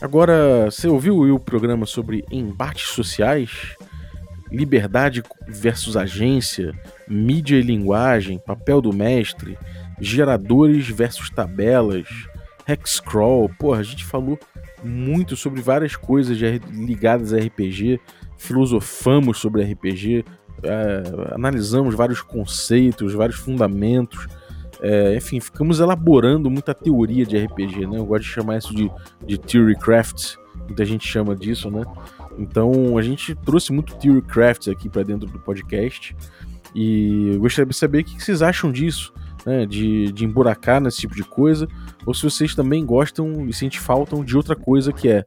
Agora, 0.00 0.66
você 0.66 0.88
ouviu 0.88 1.34
o 1.34 1.40
programa 1.40 1.86
sobre 1.86 2.24
embates 2.30 2.88
sociais? 2.88 3.76
Liberdade 4.50 5.22
versus 5.48 5.96
agência, 5.96 6.74
mídia 7.08 7.56
e 7.56 7.62
linguagem, 7.62 8.38
papel 8.38 8.82
do 8.82 8.92
mestre, 8.92 9.56
geradores 9.98 10.88
versus 10.88 11.30
tabelas, 11.30 12.06
hexcrawl. 12.68 13.48
Porra, 13.58 13.78
a 13.80 13.82
gente 13.82 14.04
falou 14.04 14.38
muito 14.82 15.36
sobre 15.36 15.62
várias 15.62 15.96
coisas 15.96 16.36
ligadas 16.70 17.32
a 17.32 17.38
RPG, 17.38 18.00
filosofamos 18.42 19.38
sobre 19.38 19.62
RPG, 19.62 20.24
é, 20.62 21.02
analisamos 21.34 21.94
vários 21.94 22.20
conceitos, 22.20 23.14
vários 23.14 23.38
fundamentos. 23.38 24.26
É, 24.80 25.16
enfim, 25.16 25.38
ficamos 25.38 25.78
elaborando 25.78 26.50
muita 26.50 26.74
teoria 26.74 27.24
de 27.24 27.38
RPG, 27.38 27.86
né? 27.86 27.98
Eu 27.98 28.04
gosto 28.04 28.24
de 28.24 28.30
chamar 28.30 28.58
isso 28.58 28.74
de, 28.74 28.90
de 29.24 29.38
theory 29.38 29.76
craft, 29.76 30.34
muita 30.66 30.84
gente 30.84 31.06
chama 31.06 31.36
disso, 31.36 31.70
né? 31.70 31.84
Então 32.36 32.98
a 32.98 33.02
gente 33.02 33.34
trouxe 33.34 33.72
muito 33.72 33.94
theory 33.96 34.22
crafts 34.22 34.68
aqui 34.68 34.88
para 34.88 35.04
dentro 35.04 35.28
do 35.28 35.38
podcast 35.38 36.16
e 36.74 37.30
eu 37.34 37.40
gostaria 37.40 37.68
de 37.68 37.76
saber 37.76 38.00
o 38.00 38.04
que 38.04 38.22
vocês 38.22 38.42
acham 38.42 38.72
disso, 38.72 39.12
né? 39.46 39.66
De, 39.66 40.10
de 40.10 40.24
emburacar 40.24 40.80
nesse 40.80 40.98
tipo 40.98 41.14
de 41.14 41.22
coisa, 41.22 41.68
ou 42.04 42.12
se 42.12 42.24
vocês 42.24 42.54
também 42.56 42.84
gostam 42.84 43.46
e 43.46 43.52
sentem 43.52 43.78
falta 43.78 44.16
de 44.24 44.36
outra 44.36 44.56
coisa 44.56 44.92
que 44.92 45.08
é 45.08 45.24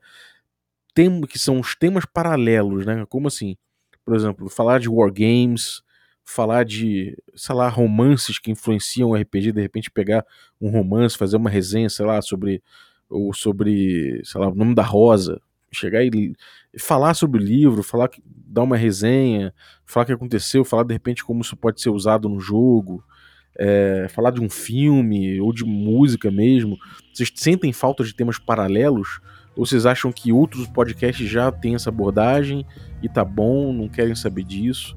tem, 0.96 1.22
que 1.22 1.38
são 1.38 1.60
os 1.60 1.76
temas 1.76 2.06
paralelos, 2.06 2.86
né? 2.86 3.06
Como 3.08 3.28
assim? 3.28 3.56
Por 4.04 4.16
exemplo, 4.16 4.50
falar 4.50 4.80
de 4.80 4.90
wargames, 4.90 5.84
falar 6.24 6.64
de, 6.64 7.16
sei 7.36 7.54
lá, 7.54 7.70
romances 7.70 8.40
que 8.40 8.50
influenciam 8.50 9.10
o 9.10 9.16
RPG, 9.16 9.52
de 9.52 9.62
repente 9.62 9.92
pegar 9.92 10.26
um 10.60 10.70
romance, 10.72 11.18
fazer 11.18 11.38
uma 11.38 11.50
resenha, 11.50 11.90
sei 11.90 12.06
lá, 12.06 12.22
sobre 12.22 12.64
ou 13.08 13.34
sobre, 13.34 14.22
sei 14.24 14.42
lá, 14.42 14.48
o 14.48 14.56
nome 14.56 14.74
da 14.74 14.82
rosa, 14.82 15.40
chegar 15.72 16.04
e 16.04 16.34
falar 16.80 17.14
sobre 17.14 17.42
o 17.42 17.46
livro, 17.46 17.84
falar 17.84 18.10
dar 18.26 18.64
uma 18.64 18.78
resenha, 18.78 19.54
falar 19.86 20.04
o 20.04 20.08
que 20.08 20.14
aconteceu, 20.14 20.66
falar 20.66 20.84
de 20.84 20.94
repente 20.94 21.24
como 21.24 21.42
isso 21.42 21.56
pode 21.56 21.82
ser 21.82 21.90
usado 21.90 22.30
no 22.30 22.40
jogo, 22.40 23.04
é, 23.58 24.08
falar 24.10 24.32
de 24.32 24.42
um 24.42 24.50
filme 24.50 25.40
ou 25.40 25.54
de 25.54 25.64
música 25.66 26.32
mesmo. 26.32 26.78
Vocês 27.14 27.32
sentem 27.36 27.72
falta 27.74 28.04
de 28.04 28.16
temas 28.16 28.40
paralelos? 28.40 29.20
Ou 29.56 29.66
vocês 29.66 29.86
acham 29.86 30.12
que 30.12 30.32
outros 30.32 30.68
podcasts 30.68 31.28
já 31.30 31.52
têm 31.52 31.76
essa 31.76 31.90
abordagem 31.90 32.66
e 33.02 33.08
tá 33.08 33.24
bom, 33.24 33.72
não 33.72 33.88
querem 33.88 34.16
saber 34.16 34.44
disso? 34.44 34.96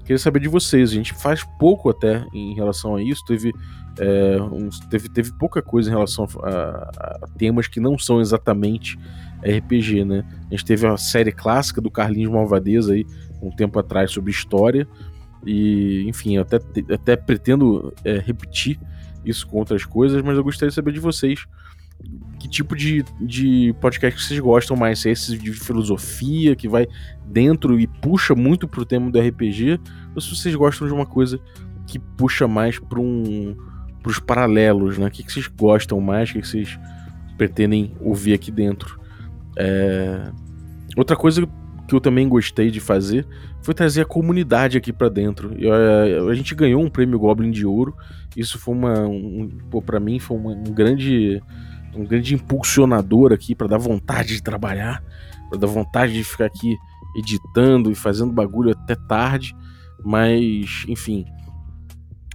Queria 0.00 0.18
saber 0.18 0.38
de 0.38 0.48
vocês. 0.48 0.90
A 0.90 0.94
gente 0.94 1.12
faz 1.14 1.42
pouco 1.58 1.90
até 1.90 2.24
em 2.32 2.54
relação 2.54 2.94
a 2.94 3.02
isso. 3.02 3.24
Teve, 3.24 3.52
é, 3.98 4.40
uns, 4.40 4.78
teve, 4.78 5.08
teve 5.08 5.32
pouca 5.32 5.60
coisa 5.60 5.88
em 5.88 5.92
relação 5.92 6.28
a, 6.44 6.90
a, 6.96 7.28
temas 7.36 7.66
que 7.66 7.80
não 7.80 7.98
são 7.98 8.20
exatamente 8.20 8.96
RPG, 9.42 10.04
né? 10.04 10.24
A 10.46 10.50
gente 10.50 10.64
teve 10.64 10.86
a 10.86 10.96
série 10.96 11.32
clássica 11.32 11.80
do 11.80 11.90
Carlinhos 11.90 12.32
Malvadeza 12.32 12.92
aí, 12.92 13.04
um 13.42 13.50
tempo 13.50 13.80
atrás, 13.80 14.12
sobre 14.12 14.30
história. 14.30 14.86
E, 15.44 16.04
enfim, 16.06 16.36
eu 16.36 16.42
até, 16.42 16.60
até 16.92 17.16
pretendo 17.16 17.92
é, 18.04 18.18
repetir 18.18 18.78
isso 19.24 19.44
com 19.46 19.58
outras 19.58 19.84
coisas, 19.84 20.22
mas 20.22 20.36
eu 20.36 20.44
gostaria 20.44 20.68
de 20.68 20.74
saber 20.74 20.92
de 20.92 21.00
vocês 21.00 21.46
que 22.46 22.48
tipo 22.48 22.76
de, 22.76 23.04
de 23.20 23.74
podcast 23.80 24.22
vocês 24.22 24.38
gostam 24.38 24.76
mais? 24.76 25.00
Se 25.00 25.08
é 25.08 25.12
esse 25.12 25.36
de 25.36 25.52
filosofia 25.52 26.54
que 26.54 26.68
vai 26.68 26.86
dentro 27.26 27.78
e 27.78 27.86
puxa 27.86 28.34
muito 28.34 28.68
pro 28.68 28.84
tema 28.84 29.10
do 29.10 29.20
RPG, 29.20 29.80
ou 30.14 30.20
se 30.20 30.34
vocês 30.34 30.54
gostam 30.54 30.86
de 30.86 30.94
uma 30.94 31.04
coisa 31.04 31.40
que 31.86 31.98
puxa 31.98 32.46
mais 32.46 32.78
para 32.78 33.00
um, 33.00 33.56
pros 34.02 34.20
paralelos, 34.20 34.96
né? 34.96 35.08
O 35.08 35.10
que, 35.10 35.24
que 35.24 35.32
vocês 35.32 35.48
gostam 35.48 36.00
mais? 36.00 36.30
O 36.30 36.34
que, 36.34 36.40
que 36.40 36.48
vocês 36.48 36.78
pretendem 37.36 37.92
ouvir 38.00 38.32
aqui 38.32 38.52
dentro? 38.52 39.00
É... 39.56 40.30
Outra 40.96 41.16
coisa 41.16 41.46
que 41.88 41.94
eu 41.94 42.00
também 42.00 42.28
gostei 42.28 42.70
de 42.70 42.80
fazer 42.80 43.26
foi 43.62 43.74
trazer 43.74 44.02
a 44.02 44.06
comunidade 44.06 44.78
aqui 44.78 44.92
para 44.92 45.08
dentro. 45.08 45.52
Eu, 45.58 45.72
a, 45.72 46.30
a, 46.30 46.34
gente 46.34 46.54
ganhou 46.54 46.80
um 46.80 46.88
prêmio 46.88 47.18
Goblin 47.18 47.50
de 47.50 47.66
Ouro. 47.66 47.96
Isso 48.36 48.58
foi 48.58 48.74
uma, 48.74 49.00
um, 49.00 49.48
para 49.84 49.98
mim 49.98 50.18
foi 50.18 50.36
uma, 50.36 50.52
um 50.52 50.72
grande 50.72 51.42
um 51.96 52.04
grande 52.04 52.34
impulsionador 52.34 53.32
aqui 53.32 53.54
para 53.54 53.66
dar 53.66 53.78
vontade 53.78 54.34
de 54.34 54.42
trabalhar, 54.42 55.02
para 55.48 55.58
dar 55.58 55.66
vontade 55.66 56.12
de 56.12 56.24
ficar 56.24 56.46
aqui 56.46 56.76
editando 57.16 57.90
e 57.90 57.94
fazendo 57.94 58.32
bagulho 58.32 58.70
até 58.70 58.94
tarde. 58.94 59.54
Mas, 60.04 60.84
enfim, 60.88 61.24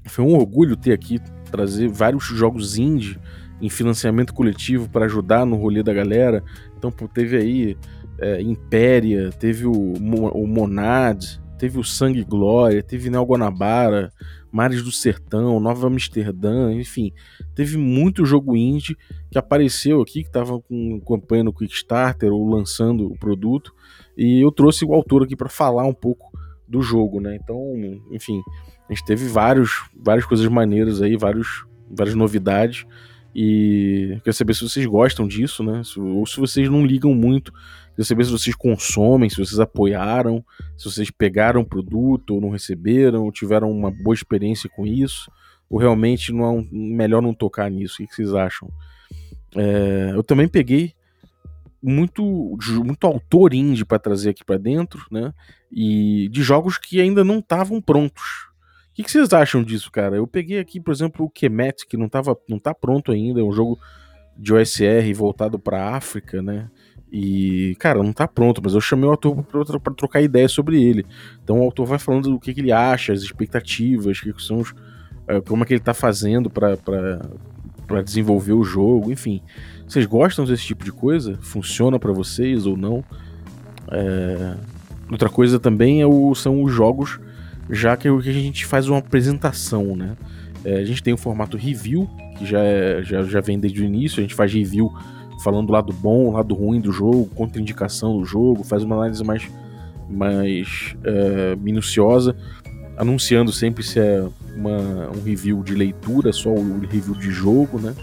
foi 0.06 0.26
um 0.26 0.36
orgulho 0.36 0.76
ter 0.76 0.94
aqui 0.94 1.20
trazer 1.52 1.88
vários 1.88 2.26
jogos 2.26 2.78
indie 2.78 3.20
em 3.62 3.70
financiamento 3.70 4.34
coletivo 4.34 4.90
para 4.90 5.06
ajudar 5.06 5.46
no 5.46 5.56
rolê 5.56 5.84
da 5.84 5.94
galera. 5.94 6.44
Então, 6.78 6.92
teve 6.92 7.38
aí 7.38 7.78
é, 8.20 8.42
Impéria, 8.42 9.32
teve 9.32 9.66
o, 9.66 9.72
o 9.74 10.48
Monad, 10.48 11.41
teve 11.62 11.78
o 11.78 11.84
Sangue 11.84 12.24
Glória, 12.24 12.82
teve 12.82 13.12
Neo 13.12 13.24
Guanabara, 13.24 14.12
Mares 14.52 14.82
do 14.82 14.92
Sertão, 14.92 15.60
Nova 15.60 15.86
Amsterdã, 15.86 16.74
enfim, 16.74 17.14
teve 17.54 17.78
muito 17.78 18.26
jogo 18.26 18.58
indie 18.58 18.98
que 19.30 19.38
apareceu 19.38 20.02
aqui, 20.02 20.24
que 20.24 20.30
estava 20.30 20.60
com 20.60 21.00
campanha 21.02 21.44
no 21.44 21.54
Kickstarter 21.54 22.34
ou 22.34 22.50
lançando 22.50 23.06
o 23.06 23.16
produto, 23.16 23.76
e 24.18 24.44
eu 24.44 24.52
trouxe 24.52 24.84
o 24.84 24.92
autor 24.92 25.22
aqui 25.22 25.36
para 25.36 25.50
falar 25.50 25.86
um 25.86 25.94
pouco 25.94 26.32
do 26.68 26.82
jogo, 26.82 27.22
né? 27.22 27.38
Então, 27.40 27.62
enfim, 28.12 28.42
a 28.90 28.94
gente 28.94 29.06
teve 29.06 29.28
vários, 29.28 29.88
várias 29.96 30.26
coisas 30.26 30.48
maneiras 30.48 31.00
aí, 31.00 31.16
vários, 31.16 31.68
várias 31.88 32.16
novidades. 32.16 32.88
E 33.36 34.20
quero 34.24 34.34
saber 34.34 34.56
se 34.56 34.64
vocês 34.64 34.86
gostam 34.88 35.28
disso, 35.28 35.64
né? 35.64 35.84
Ou 35.96 36.26
se 36.26 36.38
vocês 36.38 36.68
não 36.70 36.86
ligam 36.86 37.14
muito. 37.14 37.54
Quero 37.96 38.06
saber 38.06 38.26
se 38.26 38.32
vocês 38.32 38.56
consomem, 38.56 39.30
se 39.30 39.38
vocês 39.38 39.60
apoiaram, 39.60 40.44
se 40.78 40.86
vocês 40.86 41.12
pegaram 41.12 41.62
o 41.62 41.66
produto 41.66 42.36
ou 42.36 42.42
não 42.42 42.50
receberam, 42.50 43.24
ou 43.24 43.32
tiveram 43.32 43.70
uma 43.72 43.92
boa 43.92 44.14
experiência 44.14 44.70
com 44.70 44.86
isso, 44.86 45.32
ou 45.70 45.80
realmente 45.80 46.32
não 46.32 46.46
é 46.46 46.50
um, 46.50 46.68
melhor 46.72 47.22
não 47.22 47.34
tocar 47.34 47.70
nisso. 47.70 48.02
O 48.02 48.08
que 48.08 48.16
vocês 48.16 48.34
acham? 48.34 48.70
É, 49.56 50.12
eu 50.14 50.24
também 50.24 50.48
peguei 50.48 50.94
muito, 51.82 52.58
muito 52.84 53.08
autor 53.08 53.54
indie 53.54 53.84
para 53.84 54.00
trazer 54.00 54.30
aqui 54.30 54.44
para 54.46 54.58
dentro, 54.58 55.06
né? 55.12 55.34
E 55.72 56.30
de 56.30 56.44
jogos 56.44 56.78
que 56.78 57.02
ainda 57.02 57.24
não 57.24 57.40
estavam 57.40 57.82
prontos 57.82 58.52
o 58.92 58.94
que, 58.94 59.04
que, 59.04 59.12
vocês 59.12 59.32
acham 59.32 59.64
disso, 59.64 59.90
cara? 59.90 60.18
Eu 60.18 60.28
peguei 60.28 60.60
aqui, 60.60 60.78
por 60.78 60.92
exemplo, 60.92 61.26
o 61.26 61.30
Kemet, 61.30 61.88
que 61.88 61.96
não, 61.96 62.10
tava, 62.10 62.38
não 62.48 62.60
tá 62.60 62.74
pronto 62.74 63.14
ainda, 63.14 63.40
é 63.40 63.44
um 63.44 63.54
jogo 63.54 63.80
de 64.38 64.54
OSR 64.54 65.14
voltado 65.16 65.58
pra 65.58 65.96
África, 65.96 66.42
né? 66.42 66.70
E, 67.12 67.76
cara, 67.78 68.02
não 68.02 68.14
tá 68.14 68.28
pronto, 68.28 68.62
mas 68.64 68.74
eu 68.74 68.80
chamei 68.80 69.06
o 69.06 69.12
autor 69.12 69.44
pra 69.82 69.94
trocar 69.94 70.22
ideia 70.22 70.48
sobre 70.48 70.82
ele. 70.82 71.06
Então 71.44 71.60
o 71.60 71.64
autor 71.64 71.86
vai 71.86 72.00
falando 72.00 72.30
do 72.30 72.40
que, 72.40 72.54
que 72.54 72.62
ele 72.62 72.72
acha, 72.72 73.12
as 73.12 73.22
expectativas, 73.22 74.20
que 74.20 74.34
são 74.40 74.60
os, 74.60 74.74
é, 75.28 75.42
como 75.42 75.64
é 75.64 75.66
que 75.66 75.74
ele 75.74 75.82
tá 75.82 75.94
fazendo 75.94 76.50
para 76.50 78.02
desenvolver 78.02 78.54
o 78.54 78.64
jogo, 78.64 79.12
enfim. 79.12 79.42
Vocês 79.86 80.06
gostam 80.06 80.46
desse 80.46 80.66
tipo 80.66 80.86
de 80.86 80.92
coisa? 80.92 81.38
Funciona 81.42 82.00
para 82.00 82.14
vocês 82.14 82.66
ou 82.66 82.78
não? 82.78 83.04
É... 83.92 84.56
Outra 85.12 85.28
coisa 85.28 85.60
também 85.60 86.02
é 86.02 86.08
o, 86.08 86.34
são 86.34 86.64
os 86.64 86.72
jogos 86.72 87.20
já 87.72 87.96
que 87.96 88.08
a 88.08 88.22
gente 88.22 88.66
faz 88.66 88.90
uma 88.90 89.00
apresentação, 89.00 89.96
né? 89.96 90.18
É, 90.64 90.76
a 90.76 90.86
gente 90.86 91.02
tem 91.02 91.14
o 91.14 91.18
formato 91.18 91.58
review, 91.58 92.08
que 92.38 92.46
já, 92.46 92.60
é, 92.60 93.02
já, 93.02 93.24
já 93.24 93.42
vem 93.42 93.60
desde 93.60 93.82
o 93.82 93.86
início, 93.86 94.20
a 94.20 94.22
gente 94.22 94.36
faz 94.36 94.54
review 94.54 94.94
falando 95.42 95.68
do 95.68 95.74
lado 95.74 95.94
bom, 95.94 96.32
lado 96.32 96.54
ruim 96.54 96.80
do 96.80 96.92
jogo, 96.92 97.26
contraindicação 97.36 98.18
do 98.18 98.26
jogo, 98.26 98.64
faz 98.64 98.84
uma 98.84 98.96
análise 98.96 99.24
mais, 99.24 99.50
mais 100.10 100.96
é, 101.04 101.56
minuciosa, 101.56 102.36
anunciando 102.98 103.52
sempre 103.52 103.84
se 103.84 104.00
é 104.00 104.24
uma, 104.56 105.10
um 105.10 105.24
review 105.24 105.64
de 105.64 105.74
leitura, 105.74 106.32
só 106.32 106.50
o 106.50 106.80
review 106.80 107.16
de 107.16 107.32
jogo, 107.32 107.80
né? 107.80 107.96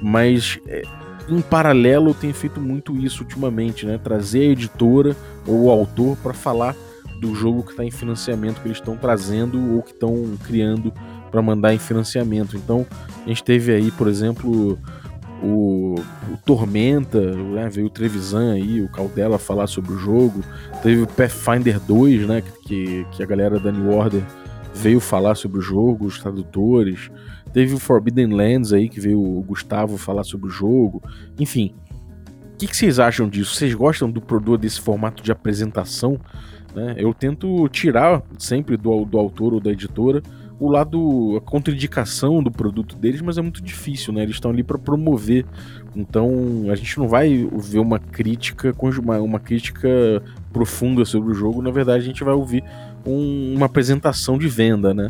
Mas 0.00 0.58
é, 0.66 0.82
em 1.28 1.40
paralelo 1.40 2.10
eu 2.10 2.14
tenho 2.14 2.34
feito 2.34 2.60
muito 2.60 2.96
isso 2.96 3.22
ultimamente, 3.22 3.84
né? 3.84 3.98
Trazer 3.98 4.40
a 4.40 4.52
editora 4.52 5.16
ou 5.46 5.64
o 5.64 5.70
autor 5.70 6.16
para 6.18 6.32
falar 6.32 6.76
do 7.20 7.34
jogo 7.34 7.62
que 7.62 7.70
está 7.70 7.84
em 7.84 7.90
financiamento 7.90 8.60
que 8.60 8.68
eles 8.68 8.78
estão 8.78 8.96
trazendo 8.96 9.74
ou 9.74 9.82
que 9.82 9.92
estão 9.92 10.36
criando 10.44 10.92
para 11.30 11.42
mandar 11.42 11.74
em 11.74 11.78
financiamento. 11.78 12.56
Então 12.56 12.86
a 13.24 13.28
gente 13.28 13.42
teve 13.42 13.72
aí, 13.72 13.90
por 13.90 14.06
exemplo, 14.06 14.78
o, 15.42 15.96
o 16.30 16.36
Tormenta, 16.44 17.20
né, 17.20 17.68
veio 17.68 17.86
o 17.86 17.90
Trevisan 17.90 18.54
aí, 18.54 18.80
o 18.80 18.88
Caldela 18.88 19.38
falar 19.38 19.66
sobre 19.66 19.92
o 19.92 19.98
jogo. 19.98 20.42
Teve 20.82 21.02
o 21.02 21.06
Pathfinder 21.06 21.80
2, 21.80 22.26
né, 22.26 22.42
que, 22.62 23.06
que 23.12 23.22
a 23.22 23.26
galera 23.26 23.58
da 23.58 23.70
New 23.70 23.90
Order 23.92 24.22
veio 24.74 25.00
falar 25.00 25.34
sobre 25.34 25.58
o 25.58 25.62
jogo, 25.62 26.06
os 26.06 26.18
tradutores. 26.18 27.10
Teve 27.52 27.74
o 27.74 27.78
Forbidden 27.78 28.32
Lands 28.32 28.72
aí, 28.72 28.88
que 28.88 29.00
veio 29.00 29.20
o 29.20 29.42
Gustavo 29.42 29.96
falar 29.96 30.24
sobre 30.24 30.48
o 30.48 30.50
jogo. 30.50 31.02
Enfim, 31.38 31.74
o 32.54 32.56
que, 32.58 32.66
que, 32.66 32.76
vocês 32.76 32.98
acham 32.98 33.28
disso? 33.28 33.54
Vocês 33.54 33.74
gostam 33.74 34.10
do 34.10 34.20
produto 34.20 34.60
desse 34.60 34.80
formato 34.80 35.22
de 35.22 35.32
apresentação? 35.32 36.18
Né? 36.74 36.94
Eu 36.98 37.14
tento 37.14 37.68
tirar 37.68 38.22
sempre 38.38 38.76
do, 38.76 39.04
do 39.04 39.18
autor 39.18 39.54
ou 39.54 39.60
da 39.60 39.70
editora 39.70 40.22
o 40.58 40.70
lado, 40.70 41.36
a 41.36 41.40
contraindicação 41.40 42.42
do 42.42 42.50
produto 42.50 42.96
deles, 42.96 43.20
mas 43.20 43.36
é 43.36 43.42
muito 43.42 43.62
difícil, 43.62 44.12
né? 44.12 44.22
Eles 44.22 44.36
estão 44.36 44.50
ali 44.50 44.62
para 44.62 44.78
promover. 44.78 45.44
Então 45.94 46.66
a 46.70 46.74
gente 46.74 46.98
não 46.98 47.08
vai 47.08 47.46
ver 47.52 47.78
uma 47.78 47.98
crítica, 47.98 48.74
uma, 49.02 49.38
crítica 49.38 50.22
profunda 50.52 51.04
sobre 51.04 51.32
o 51.32 51.34
jogo. 51.34 51.60
Na 51.60 51.70
verdade, 51.70 52.04
a 52.04 52.06
gente 52.06 52.24
vai 52.24 52.32
ouvir 52.32 52.64
um, 53.06 53.54
uma 53.54 53.66
apresentação 53.66 54.38
de 54.38 54.48
venda, 54.48 54.94
né? 54.94 55.08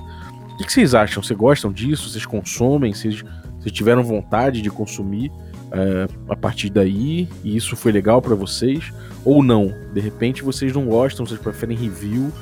O 0.52 0.56
que, 0.56 0.64
que, 0.64 0.72
vocês 0.72 0.94
acham? 0.94 1.22
Vocês 1.22 1.38
gostam 1.38 1.72
disso? 1.72 2.08
Vocês 2.10 2.26
consomem? 2.26 2.92
Vocês, 2.92 3.22
vocês 3.60 3.72
tiveram 3.72 4.02
vontade 4.02 4.60
de 4.60 4.70
consumir 4.70 5.30
é, 5.70 6.08
a 6.28 6.34
partir 6.34 6.70
daí? 6.70 7.28
E 7.44 7.56
isso 7.56 7.76
foi 7.76 7.92
legal 7.92 8.20
para 8.20 8.34
vocês? 8.34 8.92
Ou 9.24 9.44
não? 9.44 9.72
De 9.94 10.00
repente 10.00 10.42
vocês 10.42 10.72
não 10.72 10.86
gostam, 10.86 11.24
vocês 11.24 11.38
preferem 11.38 11.76
review 11.76 12.32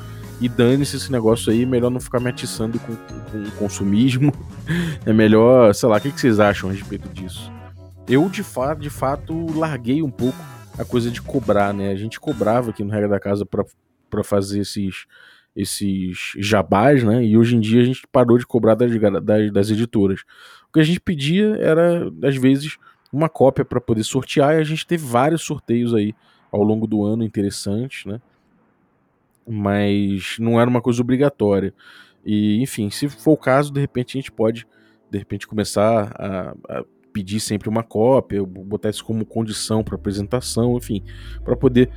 e 0.41 0.49
dane-se 0.49 0.97
esse 0.97 1.11
negócio 1.11 1.51
aí, 1.51 1.65
melhor 1.65 1.89
não 1.89 1.99
ficar 1.99 2.19
me 2.19 2.29
atiçando 2.29 2.79
com, 2.79 2.95
com 2.95 3.51
consumismo. 3.57 4.33
É 5.05 5.13
melhor, 5.13 5.73
sei 5.73 5.87
lá, 5.87 5.97
o 5.97 6.01
que, 6.01 6.11
que 6.11 6.19
vocês 6.19 6.39
acham 6.39 6.69
a 6.69 6.73
respeito 6.73 7.07
disso? 7.09 7.51
Eu, 8.07 8.27
de 8.29 8.43
fato, 8.43 8.81
de 8.81 8.89
fato, 8.89 9.57
larguei 9.57 10.01
um 10.01 10.11
pouco 10.11 10.37
a 10.77 10.83
coisa 10.83 11.09
de 11.09 11.21
cobrar, 11.21 11.73
né? 11.73 11.91
A 11.91 11.95
gente 11.95 12.19
cobrava 12.19 12.69
aqui 12.69 12.83
no 12.83 12.91
Regra 12.91 13.07
da 13.07 13.19
Casa 13.19 13.45
para 13.45 14.23
fazer 14.23 14.59
esses, 14.59 15.05
esses 15.55 16.33
jabás, 16.37 17.03
né? 17.03 17.23
E 17.23 17.37
hoje 17.37 17.55
em 17.55 17.59
dia 17.59 17.81
a 17.81 17.85
gente 17.85 18.05
parou 18.11 18.37
de 18.37 18.45
cobrar 18.45 18.75
das, 18.75 18.91
das, 19.23 19.51
das 19.51 19.69
editoras. 19.69 20.21
O 20.69 20.73
que 20.73 20.79
a 20.79 20.83
gente 20.83 20.99
pedia 20.99 21.55
era, 21.57 22.11
às 22.23 22.35
vezes, 22.35 22.77
uma 23.11 23.29
cópia 23.29 23.63
para 23.63 23.79
poder 23.79 24.03
sortear, 24.03 24.55
e 24.55 24.59
a 24.59 24.63
gente 24.63 24.85
teve 24.85 25.05
vários 25.05 25.41
sorteios 25.41 25.93
aí 25.93 26.13
ao 26.51 26.61
longo 26.61 26.85
do 26.85 27.03
ano 27.03 27.23
interessantes, 27.23 28.05
né? 28.05 28.19
Mas 29.47 30.37
não 30.39 30.59
era 30.59 30.69
uma 30.69 30.81
coisa 30.81 31.01
obrigatória. 31.01 31.73
E, 32.25 32.61
enfim, 32.61 32.89
se 32.89 33.07
for 33.07 33.33
o 33.33 33.37
caso, 33.37 33.71
de 33.71 33.79
repente 33.79 34.17
a 34.17 34.21
gente 34.21 34.31
pode, 34.31 34.67
de 35.09 35.17
repente, 35.17 35.47
começar 35.47 36.11
a, 36.17 36.55
a 36.69 36.83
pedir 37.13 37.39
sempre 37.39 37.69
uma 37.69 37.83
cópia, 37.83 38.43
botar 38.43 38.89
isso 38.89 39.05
como 39.05 39.25
condição 39.25 39.83
para 39.83 39.95
apresentação, 39.95 40.75
enfim, 40.75 41.01
para 41.43 41.55
poder 41.55 41.89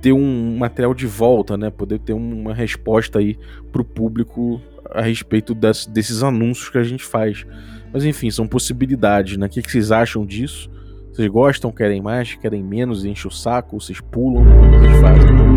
ter 0.00 0.12
um 0.12 0.56
material 0.56 0.94
de 0.94 1.06
volta, 1.06 1.56
né? 1.56 1.70
Poder 1.70 1.98
ter 1.98 2.12
uma 2.12 2.54
resposta 2.54 3.18
aí 3.18 3.36
para 3.72 3.82
o 3.82 3.84
público 3.84 4.60
a 4.90 5.02
respeito 5.02 5.54
das, 5.54 5.86
desses 5.86 6.22
anúncios 6.22 6.70
que 6.70 6.78
a 6.78 6.82
gente 6.82 7.04
faz. 7.04 7.44
Mas 7.92 8.04
enfim, 8.04 8.30
são 8.30 8.46
possibilidades, 8.46 9.36
né? 9.36 9.46
O 9.46 9.48
que, 9.48 9.60
que 9.60 9.70
vocês 9.70 9.90
acham 9.90 10.24
disso? 10.24 10.70
Vocês 11.12 11.28
gostam, 11.28 11.72
querem 11.72 12.00
mais, 12.00 12.34
querem 12.36 12.62
menos, 12.62 13.04
enche 13.04 13.26
o 13.26 13.30
saco, 13.30 13.80
vocês 13.80 14.00
pulam, 14.00 14.44
vocês 14.44 15.00
fazem? 15.00 15.47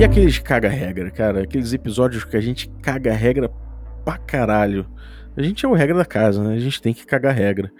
E 0.00 0.04
aqueles 0.04 0.38
caga-regra, 0.38 1.10
cara? 1.10 1.42
Aqueles 1.42 1.74
episódios 1.74 2.24
que 2.24 2.34
a 2.34 2.40
gente 2.40 2.70
caga 2.80 3.12
regra 3.12 3.50
pra 4.02 4.16
caralho. 4.16 4.88
A 5.36 5.42
gente 5.42 5.66
é 5.66 5.68
o 5.68 5.74
regra 5.74 5.94
da 5.94 6.06
casa, 6.06 6.42
né? 6.42 6.54
A 6.54 6.58
gente 6.58 6.80
tem 6.80 6.94
que 6.94 7.04
cagar 7.04 7.34
regra. 7.34 7.70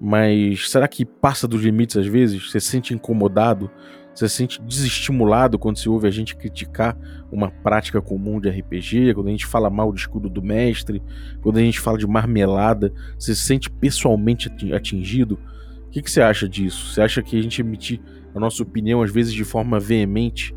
Mas 0.00 0.70
será 0.70 0.86
que 0.86 1.04
passa 1.04 1.48
dos 1.48 1.64
limites 1.64 1.96
às 1.96 2.06
vezes? 2.06 2.48
Você 2.48 2.60
se 2.60 2.68
sente 2.68 2.94
incomodado? 2.94 3.68
Você 4.14 4.28
se 4.28 4.36
sente 4.36 4.62
desestimulado 4.62 5.58
quando 5.58 5.76
se 5.76 5.88
ouve 5.88 6.06
a 6.06 6.12
gente 6.12 6.36
criticar 6.36 6.96
uma 7.32 7.50
prática 7.50 8.00
comum 8.00 8.38
de 8.38 8.48
RPG? 8.48 9.12
Quando 9.12 9.26
a 9.26 9.32
gente 9.32 9.44
fala 9.44 9.68
mal 9.68 9.90
do 9.90 9.98
escudo 9.98 10.28
do 10.28 10.40
mestre? 10.40 11.02
Quando 11.42 11.56
a 11.56 11.60
gente 11.60 11.80
fala 11.80 11.98
de 11.98 12.06
marmelada? 12.06 12.92
Você 13.18 13.34
se 13.34 13.42
sente 13.42 13.68
pessoalmente 13.68 14.48
atingido? 14.72 15.40
O 15.88 15.90
que, 15.90 16.00
que 16.00 16.08
você 16.08 16.22
acha 16.22 16.48
disso? 16.48 16.94
Você 16.94 17.02
acha 17.02 17.20
que 17.20 17.36
a 17.36 17.42
gente 17.42 17.60
emitir 17.60 18.00
a 18.32 18.38
nossa 18.38 18.62
opinião 18.62 19.02
às 19.02 19.10
vezes 19.10 19.32
de 19.32 19.42
forma 19.42 19.80
veemente 19.80 20.54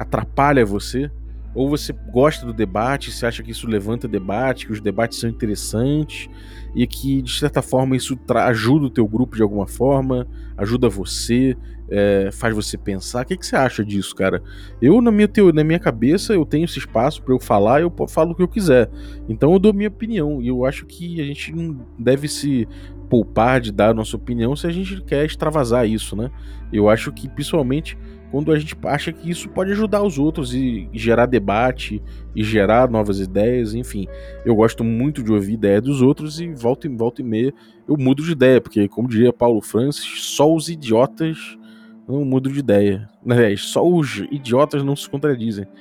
atrapalha 0.00 0.64
você, 0.64 1.10
ou 1.54 1.68
você 1.68 1.92
gosta 1.92 2.46
do 2.46 2.54
debate, 2.54 3.12
você 3.12 3.26
acha 3.26 3.42
que 3.42 3.50
isso 3.50 3.66
levanta 3.66 4.08
debate, 4.08 4.66
que 4.66 4.72
os 4.72 4.80
debates 4.80 5.18
são 5.18 5.28
interessantes 5.28 6.28
e 6.74 6.86
que 6.86 7.20
de 7.20 7.38
certa 7.38 7.60
forma 7.60 7.96
isso 7.96 8.18
ajuda 8.34 8.86
o 8.86 8.90
teu 8.90 9.06
grupo 9.06 9.36
de 9.36 9.42
alguma 9.42 9.66
forma, 9.66 10.26
ajuda 10.60 10.88
você, 10.88 11.56
é, 11.90 12.28
faz 12.32 12.54
você 12.54 12.76
pensar. 12.76 13.22
O 13.22 13.26
que, 13.26 13.36
que, 13.36 13.46
você 13.46 13.56
acha 13.56 13.84
disso, 13.84 14.14
cara? 14.14 14.42
Eu 14.80 15.00
na 15.00 15.10
minha 15.10 15.26
teo, 15.26 15.52
na 15.52 15.64
minha 15.64 15.78
cabeça 15.78 16.34
eu 16.34 16.44
tenho 16.44 16.66
esse 16.66 16.78
espaço 16.78 17.22
para 17.22 17.34
eu 17.34 17.40
falar, 17.40 17.80
eu 17.80 17.92
falo 18.08 18.32
o 18.32 18.34
que 18.34 18.42
eu 18.42 18.48
quiser. 18.48 18.90
Então 19.28 19.52
eu 19.52 19.58
dou 19.58 19.72
minha 19.72 19.88
opinião 19.88 20.40
e 20.40 20.48
eu 20.48 20.64
acho 20.64 20.84
que 20.84 21.20
a 21.20 21.24
gente 21.24 21.52
não 21.52 21.80
deve 21.98 22.28
se 22.28 22.68
poupar 23.08 23.60
de 23.60 23.72
dar 23.72 23.90
a 23.90 23.94
nossa 23.94 24.16
opinião 24.16 24.54
se 24.54 24.66
a 24.66 24.70
gente 24.70 25.02
quer 25.02 25.24
extravasar 25.24 25.88
isso, 25.88 26.14
né? 26.14 26.30
Eu 26.72 26.88
acho 26.88 27.10
que 27.10 27.28
principalmente 27.28 27.98
quando 28.30 28.52
a 28.52 28.58
gente 28.58 28.76
acha 28.84 29.12
que 29.12 29.28
isso 29.28 29.48
pode 29.48 29.72
ajudar 29.72 30.02
os 30.02 30.16
outros 30.16 30.54
e 30.54 30.88
gerar 30.92 31.26
debate 31.26 32.00
e 32.34 32.44
gerar 32.44 32.88
novas 32.88 33.18
ideias, 33.18 33.74
enfim. 33.74 34.06
Eu 34.44 34.54
gosto 34.54 34.84
muito 34.84 35.22
de 35.22 35.32
ouvir 35.32 35.54
ideia 35.54 35.80
dos 35.80 36.00
outros 36.00 36.40
e 36.40 36.46
volta 36.54 36.86
e 36.86 36.90
volta 36.90 37.20
e 37.20 37.24
meia 37.24 37.52
eu 37.90 37.96
mudo 37.96 38.22
de 38.22 38.30
ideia, 38.30 38.60
porque 38.60 38.86
como 38.88 39.08
diria 39.08 39.32
Paulo 39.32 39.60
Francis, 39.60 40.04
só 40.22 40.54
os 40.54 40.68
idiotas 40.68 41.58
não 42.06 42.24
mudam 42.24 42.52
de 42.52 42.60
ideia. 42.60 43.08
Aliás, 43.28 43.62
só 43.62 43.84
os 43.84 44.18
idiotas 44.30 44.84
não 44.84 44.94
se 44.96 45.10
contradizem. 45.10 45.66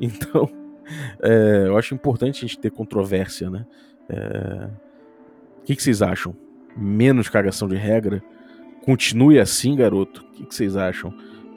Então, 0.00 0.50
é, 1.22 1.66
eu 1.68 1.78
acho 1.78 1.94
importante 1.94 2.38
a 2.38 2.48
gente 2.48 2.58
ter 2.58 2.68
controvérsia, 2.68 3.48
né? 3.48 3.64
É... 4.08 4.68
O 5.60 5.64
que, 5.64 5.76
que 5.76 5.80
vocês 5.80 6.02
acham? 6.02 6.34
Menos 6.76 7.28
cagação 7.28 7.68
de 7.68 7.76
regra? 7.76 8.20
Continue 8.84 9.38
assim, 9.38 9.76
garoto? 9.76 10.22
O 10.22 10.32
que, 10.32 10.46
que 10.46 10.52
vocês 10.52 10.76
acham? 10.76 11.14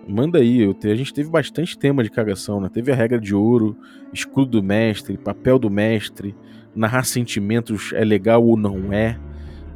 Manda 0.08 0.38
aí, 0.38 0.72
te, 0.76 0.91
a 0.91 0.96
gente 0.96 1.12
teve 1.15 1.32
bastante 1.32 1.76
tema 1.76 2.04
de 2.04 2.12
cagação, 2.12 2.62
né? 2.62 2.70
Teve 2.72 2.91
a 2.91 2.96
regra 2.96 3.20
de 3.20 3.34
ouro, 3.34 3.76
escudo 4.13 4.52
do 4.52 4.63
mestre, 4.63 5.17
papel 5.17 5.58
do 5.58 5.70
mestre, 5.70 6.36
narrar 6.76 7.04
sentimentos 7.04 7.91
é 7.93 8.06
legal 8.06 8.46
ou 8.46 8.56
não 8.56 8.93
é. 8.93 9.20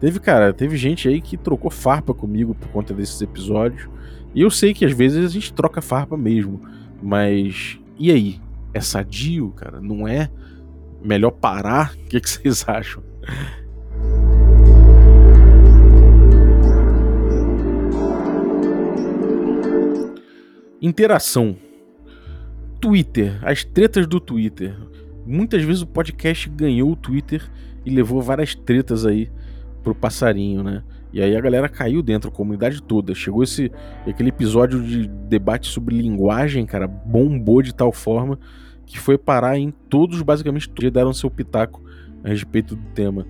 Teve, 0.02 0.20
cara, 0.20 0.52
teve 0.52 0.76
gente 0.78 1.08
aí 1.08 1.22
que 1.22 1.38
trocou 1.38 1.70
farpa 1.70 2.12
comigo 2.12 2.56
por 2.56 2.68
conta 2.70 2.92
desses 2.92 3.22
episódios. 3.22 3.88
E 4.34 4.42
eu 4.42 4.50
sei 4.50 4.74
que 4.74 4.84
às 4.84 4.92
vezes 4.92 5.24
a 5.24 5.30
gente 5.30 5.54
troca 5.54 5.80
farpa 5.80 6.18
mesmo. 6.18 6.60
Mas 7.00 7.80
e 8.00 8.12
aí? 8.12 8.42
É 8.74 8.82
sadio, 8.82 9.50
cara? 9.52 9.80
Não 9.80 10.08
é? 10.08 10.32
Melhor 11.04 11.30
parar? 11.30 11.94
O 11.94 12.10
que, 12.10 12.20
que 12.20 12.28
vocês 12.28 12.66
acham? 12.68 13.04
Interação. 20.82 21.56
Twitter, 22.80 23.38
as 23.44 23.64
tretas 23.64 24.08
do 24.08 24.20
Twitter. 24.20 24.76
Muitas 25.28 25.62
vezes 25.62 25.84
o 25.84 25.88
podcast 25.88 26.50
ganhou 26.50 26.92
o 26.92 26.96
Twitter 26.96 27.48
e 27.86 27.92
levou 27.92 28.20
várias 28.20 28.56
tretas 28.56 29.06
aí 29.06 29.30
pro 29.84 29.96
passarinho, 29.96 30.64
né? 30.64 30.84
E 31.14 31.22
aí 31.22 31.36
a 31.36 31.42
galera 31.42 31.68
caiu 31.68 32.02
dentro, 32.02 32.30
a 32.30 32.34
comunidade 32.34 32.82
toda. 32.82 33.14
Chegou 33.14 33.44
esse 33.44 33.72
aquele 34.08 34.30
episódio 34.30 34.82
de 34.82 35.08
debate 35.08 35.68
sobre 35.68 36.00
linguagem, 36.00 36.66
cara, 36.66 36.88
bombou 36.88 37.62
de 37.62 37.76
tal 37.76 37.92
forma 37.92 38.40
que 38.86 39.00
foi 39.00 39.18
parar 39.18 39.58
em 39.58 39.72
todos, 39.90 40.22
basicamente, 40.22 40.70
todos 40.70 40.92
deram 40.92 41.14
seu 41.14 41.30
pitaco 41.30 41.82
a 42.24 42.30
respeito 42.30 42.76
do 42.76 42.86
tema. 42.94 43.26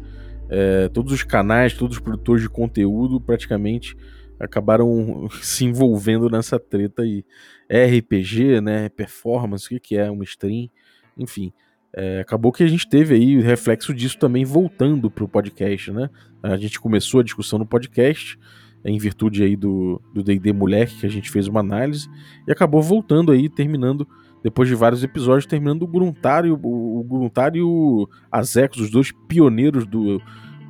É, 0.50 0.90
todos 0.90 1.14
os 1.14 1.24
canais, 1.24 1.74
todos 1.74 1.98
os 1.98 2.04
produtores 2.04 2.42
de 2.42 2.50
conteúdo, 2.50 3.22
praticamente 3.22 3.96
acabaram 4.40 5.30
se 5.42 5.66
envolvendo 5.66 6.30
nessa 6.30 6.60
treta 6.60 7.04
aí. 7.04 7.24
RPG, 7.70 8.60
né? 8.60 8.90
Performance, 8.90 9.66
o 9.66 9.70
que, 9.70 9.80
que 9.80 9.96
é 9.96 10.10
uma 10.10 10.24
stream, 10.24 10.70
enfim. 11.18 11.54
É, 11.94 12.22
acabou 12.22 12.52
que 12.52 12.64
a 12.64 12.68
gente 12.68 12.88
teve 12.88 13.14
aí 13.14 13.38
o 13.38 13.42
reflexo 13.42 13.94
disso 13.94 14.18
também 14.18 14.46
voltando 14.46 15.12
para 15.12 15.24
o 15.24 15.28
podcast, 15.28 15.92
né? 15.92 16.10
A 16.42 16.56
gente 16.56 16.80
começou 16.80 17.20
a 17.20 17.24
discussão 17.24 17.60
no 17.60 17.66
podcast, 17.66 18.40
em 18.84 18.98
virtude 18.98 19.44
aí 19.44 19.56
do 19.56 20.02
D&D 20.14 20.54
Moleque, 20.54 21.00
que 21.00 21.06
a 21.06 21.10
gente 21.10 21.30
fez 21.30 21.48
uma 21.48 21.60
análise, 21.60 22.10
e 22.48 22.52
acabou 22.52 22.82
voltando 22.82 23.32
aí, 23.32 23.50
terminando, 23.50 24.08
depois 24.42 24.70
de 24.70 24.76
vários 24.76 25.04
episódios, 25.04 25.46
terminando 25.46 25.84
o 25.84 25.88
Gruntário, 25.88 26.60
o, 26.64 27.00
o 27.02 27.04
Gruntário 27.04 27.60
e 27.60 27.62
o 27.62 28.10
Azecos, 28.32 28.80
os 28.80 28.90
dois 28.90 29.12
pioneiros 29.28 29.86
do, 29.86 30.22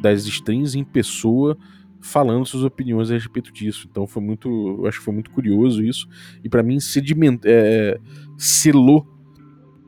das 0.02 0.26
streams 0.26 0.78
em 0.78 0.84
pessoa, 0.84 1.56
falando 2.02 2.46
suas 2.48 2.64
opiniões 2.64 3.12
a 3.12 3.14
respeito 3.14 3.54
disso. 3.54 3.88
Então 3.90 4.08
foi 4.08 4.24
muito, 4.24 4.84
acho 4.88 4.98
que 4.98 5.06
foi 5.06 5.14
muito 5.14 5.30
curioso 5.30 5.84
isso. 5.84 6.08
E 6.44 6.50
para 6.50 6.64
mim 6.64 6.80
sediment, 6.80 7.40
é, 7.46 8.00
selou 8.38 9.08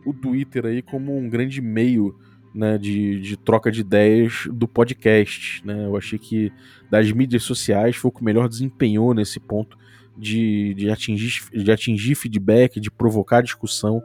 o 0.06 0.14
Twitter 0.14 0.66
aí 0.66 0.82
como 0.82 1.18
um 1.18 1.30
grande 1.30 1.62
meio 1.62 2.16
né, 2.54 2.78
de, 2.78 3.20
de, 3.20 3.36
troca 3.36 3.72
de 3.72 3.82
ideias 3.82 4.48
do 4.52 4.68
podcast. 4.68 5.66
Né? 5.66 5.86
Eu 5.86 5.98
achei 5.98 6.20
que 6.20 6.52
das 6.90 7.12
mídias 7.12 7.44
sociais 7.44 7.96
foi 7.96 8.10
o 8.10 8.12
que 8.12 8.24
melhor 8.24 8.48
desempenhou 8.48 9.14
nesse 9.14 9.40
ponto 9.40 9.78
de, 10.18 10.74
de, 10.76 10.90
atingir, 10.90 11.42
de 11.52 11.72
atingir 11.72 12.16
feedback, 12.16 12.80
de 12.80 12.92
provocar 12.92 13.42
discussão. 13.42 14.02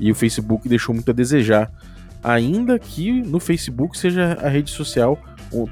E 0.00 0.10
o 0.10 0.14
Facebook 0.14 0.68
deixou 0.68 0.94
muito 0.94 1.10
a 1.10 1.14
desejar. 1.14 1.70
Ainda 2.22 2.78
que 2.78 3.12
no 3.12 3.38
Facebook 3.38 3.96
seja 3.96 4.32
a 4.40 4.48
rede 4.48 4.70
social 4.70 5.22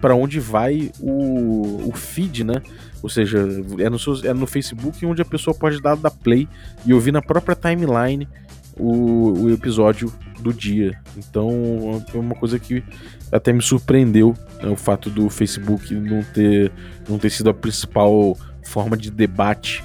para 0.01 0.15
onde 0.15 0.39
vai 0.39 0.93
o, 1.01 1.89
o 1.89 1.93
feed, 1.93 2.45
né? 2.45 2.63
Ou 3.03 3.09
seja, 3.09 3.39
é 3.79 3.91
no, 3.91 3.99
é 4.25 4.33
no 4.33 4.47
Facebook 4.47 5.05
onde 5.05 5.21
a 5.21 5.25
pessoa 5.25 5.57
pode 5.57 5.81
dar 5.81 5.97
da 5.97 6.11
play 6.11 6.49
e 6.87 6.95
ouvir 6.95 7.11
na 7.11 7.21
própria 7.21 7.57
timeline 7.57 8.29
o, 8.77 9.45
o 9.45 9.51
episódio 9.51 10.13
do 10.41 10.53
dia. 10.53 10.99
Então 11.17 12.03
é 12.13 12.19
uma 12.19 12.35
coisa 12.35 12.59
que 12.59 12.83
até 13.31 13.53
me 13.53 13.63
surpreendeu 13.63 14.37
né, 14.63 14.69
o 14.69 14.77
fato 14.77 15.09
do 15.09 15.31
Facebook 15.31 15.95
não 15.95 16.23
ter, 16.23 16.71
não 17.09 17.19
ter 17.19 17.31
sido 17.31 17.51
a 17.51 17.55
principal 17.55 18.37
forma 18.65 18.97
de 18.97 19.11
debate 19.11 19.83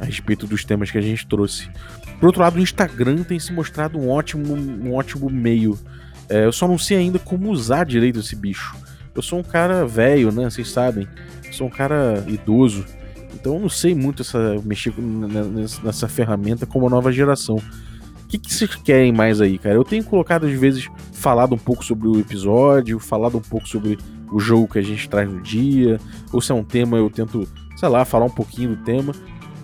a 0.00 0.04
respeito 0.04 0.46
dos 0.46 0.64
temas 0.64 0.90
que 0.90 0.98
a 0.98 1.02
gente 1.02 1.26
trouxe. 1.26 1.68
Por 2.18 2.26
outro 2.26 2.42
lado, 2.42 2.56
o 2.56 2.60
Instagram 2.60 3.22
tem 3.22 3.38
se 3.38 3.52
mostrado 3.52 3.98
um 3.98 4.10
ótimo, 4.10 4.54
um 4.54 4.94
ótimo 4.94 5.30
meio. 5.30 5.78
É, 6.28 6.44
eu 6.44 6.52
só 6.52 6.68
não 6.68 6.78
sei 6.78 6.98
ainda 6.98 7.18
como 7.18 7.50
usar 7.50 7.84
direito 7.84 8.20
esse 8.20 8.36
bicho. 8.36 8.76
Eu 9.14 9.22
sou 9.22 9.38
um 9.38 9.42
cara 9.42 9.86
velho, 9.86 10.30
né? 10.30 10.48
Vocês 10.48 10.70
sabem. 10.70 11.08
Eu 11.44 11.52
sou 11.52 11.66
um 11.66 11.70
cara 11.70 12.22
idoso. 12.26 12.84
Então 13.34 13.54
eu 13.54 13.60
não 13.60 13.68
sei 13.68 13.94
muito 13.94 14.22
essa, 14.22 14.56
mexer 14.64 14.92
nessa, 14.98 15.82
nessa 15.82 16.08
ferramenta 16.08 16.66
como 16.66 16.86
a 16.86 16.90
nova 16.90 17.10
geração. 17.10 17.60
Que, 18.30 18.38
que 18.38 18.54
vocês 18.54 18.76
querem 18.76 19.12
mais 19.12 19.40
aí, 19.40 19.58
cara? 19.58 19.74
Eu 19.74 19.82
tenho 19.82 20.04
colocado, 20.04 20.46
às 20.46 20.52
vezes, 20.52 20.88
falado 21.12 21.52
um 21.52 21.58
pouco 21.58 21.84
sobre 21.84 22.06
o 22.06 22.20
episódio, 22.20 23.00
falado 23.00 23.36
um 23.36 23.42
pouco 23.42 23.68
sobre 23.68 23.98
o 24.30 24.38
jogo 24.38 24.68
que 24.68 24.78
a 24.78 24.82
gente 24.82 25.08
traz 25.08 25.28
no 25.28 25.40
dia, 25.40 25.98
ou 26.32 26.40
se 26.40 26.52
é 26.52 26.54
um 26.54 26.62
tema, 26.62 26.96
eu 26.96 27.10
tento, 27.10 27.48
sei 27.76 27.88
lá, 27.88 28.04
falar 28.04 28.26
um 28.26 28.30
pouquinho 28.30 28.76
do 28.76 28.84
tema 28.84 29.12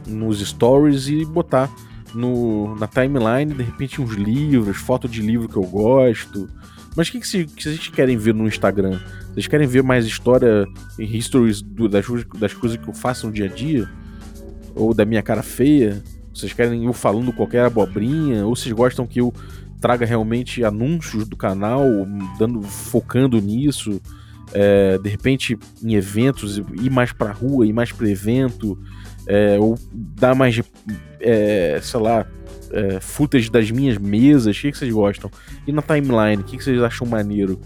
nos 0.05 0.41
stories 0.41 1.07
e 1.07 1.25
botar 1.25 1.71
no, 2.13 2.75
na 2.75 2.89
timeline, 2.89 3.55
de 3.55 3.63
repente, 3.63 4.01
uns 4.01 4.15
livros, 4.15 4.77
foto 4.77 5.09
de 5.09 5.23
livro 5.23 5.49
que 5.49 5.57
eu 5.57 5.63
gosto. 5.63 6.49
Mas 6.97 7.09
o 7.09 7.13
que, 7.13 7.21
que, 7.21 7.29
vocês, 7.29 7.53
que 7.53 7.63
vocês 7.63 7.89
querem 7.89 8.17
ver 8.17 8.35
no 8.35 8.49
Instagram? 8.49 8.99
Vocês 9.33 9.47
querem 9.47 9.69
ver 9.69 9.85
mais 9.85 10.07
história 10.07 10.67
e 10.99 11.23
stories 11.23 11.63
do, 11.63 11.89
das, 11.89 12.05
das 12.39 12.53
coisas 12.53 12.79
que 12.79 12.89
eu 12.89 12.95
faço 12.95 13.29
no 13.29 13.33
dia 13.33 13.45
a 13.45 13.49
dia? 13.49 13.89
Ou 14.75 14.93
da 14.93 15.05
minha 15.05 15.23
cara 15.23 15.43
feia? 15.43 16.03
Vocês 16.37 16.53
querem 16.53 16.85
eu 16.85 16.93
falando 16.93 17.33
qualquer 17.33 17.65
abobrinha? 17.65 18.47
Ou 18.47 18.55
vocês 18.55 18.73
gostam 18.73 19.07
que 19.07 19.21
eu 19.21 19.33
traga 19.81 20.05
realmente 20.05 20.63
anúncios 20.63 21.27
do 21.27 21.37
canal, 21.37 21.83
dando, 22.39 22.61
focando 22.63 23.41
nisso? 23.41 24.01
É, 24.53 24.99
de 24.99 25.09
repente, 25.09 25.59
em 25.83 25.95
eventos, 25.95 26.59
ir 26.59 26.91
mais 26.91 27.11
pra 27.11 27.33
rua, 27.33 27.67
ir 27.67 27.73
mais 27.73 27.91
pro 27.91 28.07
evento, 28.07 28.79
é, 29.27 29.59
ou 29.59 29.79
dar 29.93 30.35
mais, 30.35 30.61
é, 31.21 31.81
sei 31.83 32.01
lá, 32.01 32.27
é, 32.71 33.01
footage 33.01 33.51
das 33.51 33.71
minhas 33.71 33.97
mesas, 33.97 34.57
o 34.57 34.61
que, 34.61 34.73
que 34.73 34.79
vocês 34.79 34.93
gostam? 34.93 35.31
E 35.67 35.73
na 35.73 35.83
timeline, 35.83 36.43
o 36.43 36.45
que, 36.45 36.59
que 36.59 36.65
vocês 36.65 36.81
acham 36.83 37.07
maneiro? 37.07 37.59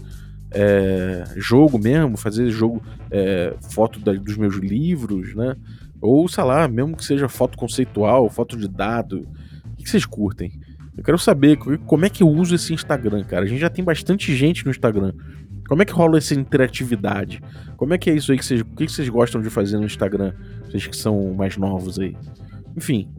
É, 0.53 1.25
jogo 1.35 1.77
mesmo, 1.77 2.17
fazer 2.17 2.49
jogo, 2.49 2.81
é, 3.09 3.53
foto 3.73 3.99
da, 3.99 4.13
dos 4.13 4.37
meus 4.37 4.55
livros, 4.55 5.35
né? 5.35 5.55
Ou, 6.01 6.27
sei 6.27 6.43
lá, 6.43 6.67
mesmo 6.67 6.97
que 6.97 7.05
seja 7.05 7.29
foto 7.29 7.57
conceitual, 7.57 8.29
foto 8.29 8.57
de 8.57 8.67
dado, 8.67 9.27
o 9.71 9.75
que, 9.77 9.89
vocês 9.89 10.05
curtem? 10.05 10.51
Eu 10.97 11.03
quero 11.03 11.17
saber 11.17 11.57
como 11.57 12.05
é 12.05 12.09
que 12.09 12.23
eu 12.23 12.29
uso 12.29 12.55
esse 12.55 12.73
Instagram, 12.73 13.23
cara. 13.23 13.45
A 13.45 13.47
gente 13.47 13.61
já 13.61 13.69
tem 13.69 13.85
bastante 13.85 14.35
gente 14.35 14.65
no 14.65 14.71
Instagram. 14.71 15.13
Como 15.67 15.81
é 15.81 15.85
que 15.85 15.93
rola 15.93 16.17
essa 16.17 16.33
interatividade? 16.33 17.41
Como 17.77 17.93
é 17.93 17.97
que 17.97 18.09
é 18.09 18.13
isso 18.13 18.31
aí 18.31 18.37
que 18.37 18.43
vocês, 18.43 18.61
o 18.61 18.65
que 18.65 18.89
vocês 18.89 19.07
gostam 19.07 19.41
de 19.41 19.49
fazer 19.49 19.77
no 19.77 19.85
Instagram? 19.85 20.33
Vocês 20.65 20.85
que 20.85 20.97
são 20.97 21.33
mais 21.33 21.55
novos 21.55 21.97
aí. 21.97 22.17
Enfim, 22.75 23.09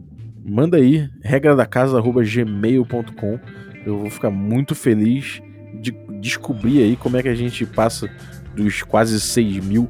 manda 0.45 0.77
aí, 0.77 1.09
regra 1.23 1.55
da 1.55 1.65
casa@gmail.com. 1.65 3.39
Eu 3.85 3.99
vou 3.99 4.09
ficar 4.09 4.29
muito 4.29 4.75
feliz 4.75 5.41
de 5.81 5.91
descobrir 6.21 6.83
aí 6.83 6.95
como 6.95 7.17
é 7.17 7.23
que 7.23 7.29
a 7.29 7.35
gente 7.35 7.65
passa 7.65 8.09
dos 8.55 8.83
quase 8.83 9.19
6 9.19 9.65
mil 9.65 9.89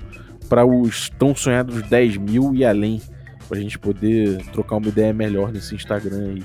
para 0.53 0.67
os 0.67 1.09
tão 1.09 1.35
sonhados 1.35 1.81
10 1.81 2.17
mil 2.17 2.53
e 2.53 2.63
além, 2.63 3.01
para 3.49 3.57
a 3.57 3.59
gente 3.59 3.79
poder 3.79 4.37
trocar 4.51 4.75
uma 4.75 4.87
ideia 4.87 5.11
melhor 5.11 5.51
nesse 5.51 5.73
Instagram 5.73 6.35
aí. 6.35 6.43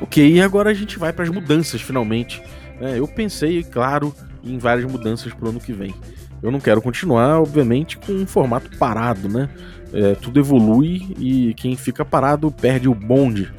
Ok, 0.00 0.32
e 0.32 0.40
agora 0.40 0.70
a 0.70 0.74
gente 0.74 0.96
vai 0.96 1.12
para 1.12 1.24
as 1.24 1.28
mudanças 1.28 1.80
finalmente. 1.80 2.40
É, 2.80 3.00
eu 3.00 3.08
pensei, 3.08 3.64
claro, 3.64 4.14
em 4.44 4.58
várias 4.58 4.88
mudanças 4.88 5.34
para 5.34 5.46
o 5.46 5.48
ano 5.48 5.58
que 5.58 5.72
vem. 5.72 5.92
Eu 6.40 6.52
não 6.52 6.60
quero 6.60 6.80
continuar, 6.80 7.40
obviamente, 7.40 7.98
com 7.98 8.12
um 8.12 8.26
formato 8.28 8.78
parado, 8.78 9.28
né? 9.28 9.48
É, 9.92 10.14
tudo 10.14 10.38
evolui 10.38 11.16
e 11.18 11.52
quem 11.54 11.74
fica 11.74 12.04
parado 12.04 12.48
perde 12.52 12.88
o 12.88 12.94
bonde. 12.94 13.52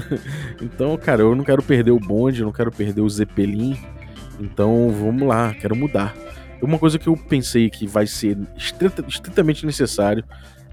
então, 0.62 0.96
cara, 0.96 1.20
eu 1.20 1.34
não 1.34 1.44
quero 1.44 1.62
perder 1.62 1.90
o 1.90 2.00
bonde, 2.00 2.42
não 2.42 2.50
quero 2.50 2.72
perder 2.72 3.02
o 3.02 3.10
Zeppelin. 3.10 3.76
Então, 4.40 4.90
vamos 4.90 5.26
lá, 5.26 5.54
quero 5.54 5.74
mudar. 5.74 6.14
Uma 6.60 6.78
coisa 6.78 6.98
que 6.98 7.08
eu 7.08 7.16
pensei 7.16 7.68
que 7.68 7.86
vai 7.86 8.06
ser 8.06 8.36
estritamente 8.56 9.64
necessário 9.66 10.24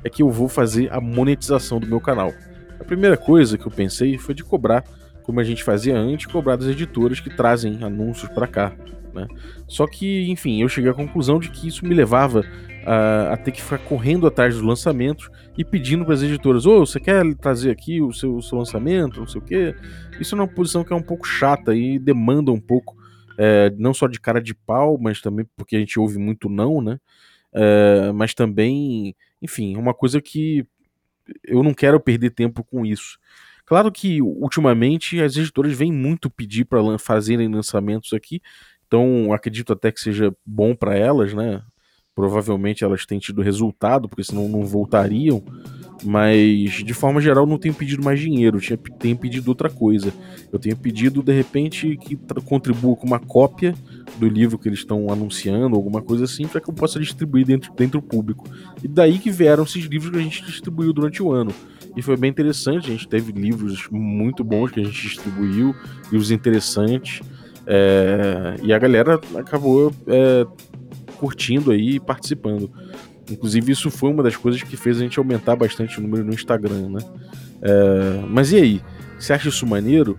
é 0.04 0.10
que 0.10 0.22
eu 0.22 0.30
vou 0.30 0.48
fazer 0.48 0.92
a 0.92 1.00
monetização 1.00 1.80
do 1.80 1.88
meu 1.88 2.00
canal. 2.00 2.34
A 2.80 2.84
primeira 2.84 3.18
coisa 3.18 3.58
que 3.58 3.66
eu 3.66 3.72
pensei 3.72 4.18
foi 4.18 4.34
de 4.34 4.44
cobrar 4.44 4.84
como 5.24 5.40
a 5.40 5.44
gente 5.44 5.64
fazia 5.64 5.98
antes, 5.98 6.26
cobrar 6.26 6.58
das 6.58 6.68
editoras 6.68 7.20
que 7.20 7.30
trazem 7.30 7.84
anúncios 7.84 8.30
para 8.32 8.46
cá. 8.46 8.74
Né? 9.14 9.28
Só 9.68 9.88
que, 9.88 10.30
enfim, 10.30 10.62
eu 10.62 10.68
cheguei 10.68 10.90
à 10.90 10.94
conclusão 10.94 11.40
de 11.40 11.50
que 11.50 11.68
isso 11.68 11.86
me 11.86 11.94
levava 11.94 12.44
a, 12.86 13.34
a 13.34 13.38
ter 13.38 13.52
que 13.52 13.62
ficar 13.62 13.78
correndo 13.80 14.28
atrás 14.28 14.56
dos 14.56 14.64
lançamentos 14.64 15.30
e 15.58 15.64
pedindo 15.64 16.04
para 16.04 16.16
as 16.16 16.22
editoras: 16.22 16.66
Ô, 16.66 16.82
oh, 16.82 16.86
você 16.86 17.00
quer 17.00 17.24
trazer 17.36 17.72
aqui 17.72 18.02
o 18.02 18.12
seu, 18.12 18.36
o 18.36 18.42
seu, 18.42 18.58
lançamento? 18.58 19.20
Não 19.20 19.28
sei 19.28 19.40
o 19.40 19.44
quê. 19.44 19.76
Isso 20.20 20.36
é 20.36 20.40
uma 20.40 20.48
posição 20.48 20.84
que 20.84 20.92
é 20.92 20.96
um 20.96 21.02
pouco 21.02 21.26
chata 21.26 21.76
e 21.76 21.98
demanda 22.00 22.52
um 22.52 22.60
pouco, 22.60 22.98
é, 23.38 23.72
não 23.78 23.94
só 23.94 24.08
de 24.08 24.20
cara 24.20 24.42
de 24.42 24.54
pau, 24.54 24.98
mas 25.00 25.22
também 25.22 25.46
porque 25.56 25.76
a 25.76 25.80
gente 25.80 26.00
ouve 26.00 26.18
muito 26.18 26.50
não, 26.50 26.82
né? 26.82 27.00
É, 27.54 28.12
mas 28.12 28.34
também, 28.34 29.16
enfim, 29.42 29.76
uma 29.76 29.94
coisa 29.94 30.22
que 30.22 30.66
eu 31.44 31.64
não 31.64 31.74
quero 31.74 32.00
perder 32.00 32.32
tempo 32.32 32.64
com 32.64 32.86
isso. 32.86 33.18
Claro 33.66 33.92
que 33.92 34.22
ultimamente 34.22 35.22
as 35.22 35.38
editoras 35.38 35.74
vêm 35.74 35.92
muito 35.92 36.30
pedir 36.30 36.66
para 36.66 36.98
fazerem 37.00 37.48
lançamentos 37.48 38.12
aqui, 38.14 38.42
então 38.86 39.32
acredito 39.32 39.72
até 39.72 39.92
que 39.92 40.02
seja 40.02 40.36
bom 40.46 40.76
para 40.76 40.96
elas, 40.96 41.34
né? 41.34 41.62
Provavelmente 42.14 42.84
elas 42.84 43.06
têm 43.06 43.20
tido 43.20 43.42
resultado, 43.42 44.08
porque 44.08 44.24
senão 44.24 44.48
não 44.48 44.64
voltariam. 44.66 45.44
Mas 46.04 46.84
de 46.84 46.94
forma 46.94 47.22
geral 47.22 47.46
não 47.46 47.58
tenho 47.58 47.74
pedido 47.74 48.04
mais 48.04 48.20
dinheiro, 48.20 48.60
tinha, 48.60 48.78
tenho 48.78 49.16
pedido 49.16 49.48
outra 49.48 49.70
coisa. 49.70 50.14
Eu 50.52 50.60
tenho 50.60 50.76
pedido 50.76 51.24
de 51.24 51.32
repente 51.32 51.96
que 51.98 52.18
contribua 52.46 52.96
com 52.96 53.08
uma 53.08 53.20
cópia 53.20 53.74
do 54.18 54.28
livro 54.28 54.58
que 54.58 54.68
eles 54.68 54.80
estão 54.80 55.10
anunciando, 55.10 55.76
alguma 55.76 56.02
coisa 56.02 56.26
assim, 56.26 56.48
para 56.48 56.60
que 56.60 56.70
eu 56.70 56.74
possa 56.74 57.00
distribuir 57.00 57.46
dentro, 57.46 57.74
dentro 57.74 58.02
do 58.02 58.06
público. 58.06 58.46
E 58.84 58.88
daí 58.88 59.18
que 59.18 59.32
vieram 59.32 59.64
esses 59.64 59.86
livros 59.86 60.12
que 60.12 60.18
a 60.18 60.22
gente 60.22 60.46
distribuiu 60.46 60.92
durante 60.92 61.24
o 61.24 61.32
ano. 61.32 61.54
E 61.96 62.02
foi 62.02 62.18
bem 62.18 62.30
interessante, 62.30 62.88
a 62.88 62.92
gente 62.92 63.08
teve 63.08 63.32
livros 63.32 63.88
muito 63.92 64.44
bons 64.44 64.72
que 64.72 64.82
a 64.82 64.84
gente 64.84 65.02
distribuiu, 65.02 65.76
livros 66.12 66.32
interessantes. 66.32 67.22
É, 67.66 68.56
e 68.62 68.74
a 68.74 68.80
galera 68.80 69.22
acabou 69.36 69.94
é, 70.08 70.46
curtindo 71.18 71.72
aí 71.72 71.96
e 71.96 72.00
participando. 72.00 72.70
Inclusive, 73.34 73.72
isso 73.72 73.92
foi 73.92 74.12
uma 74.12 74.24
das 74.24 74.36
coisas 74.36 74.62
que 74.62 74.78
fez 74.78 74.98
a 74.98 75.02
gente 75.02 75.20
aumentar 75.20 75.56
bastante 75.56 76.00
o 76.00 76.02
número 76.02 76.24
no 76.24 76.34
Instagram, 76.34 76.90
né? 76.90 77.00
É, 77.62 78.24
mas 78.28 78.52
e 78.52 78.58
aí? 78.58 78.82
Você 79.18 79.34
acha 79.34 79.50
isso 79.50 79.66
maneiro? 79.66 80.18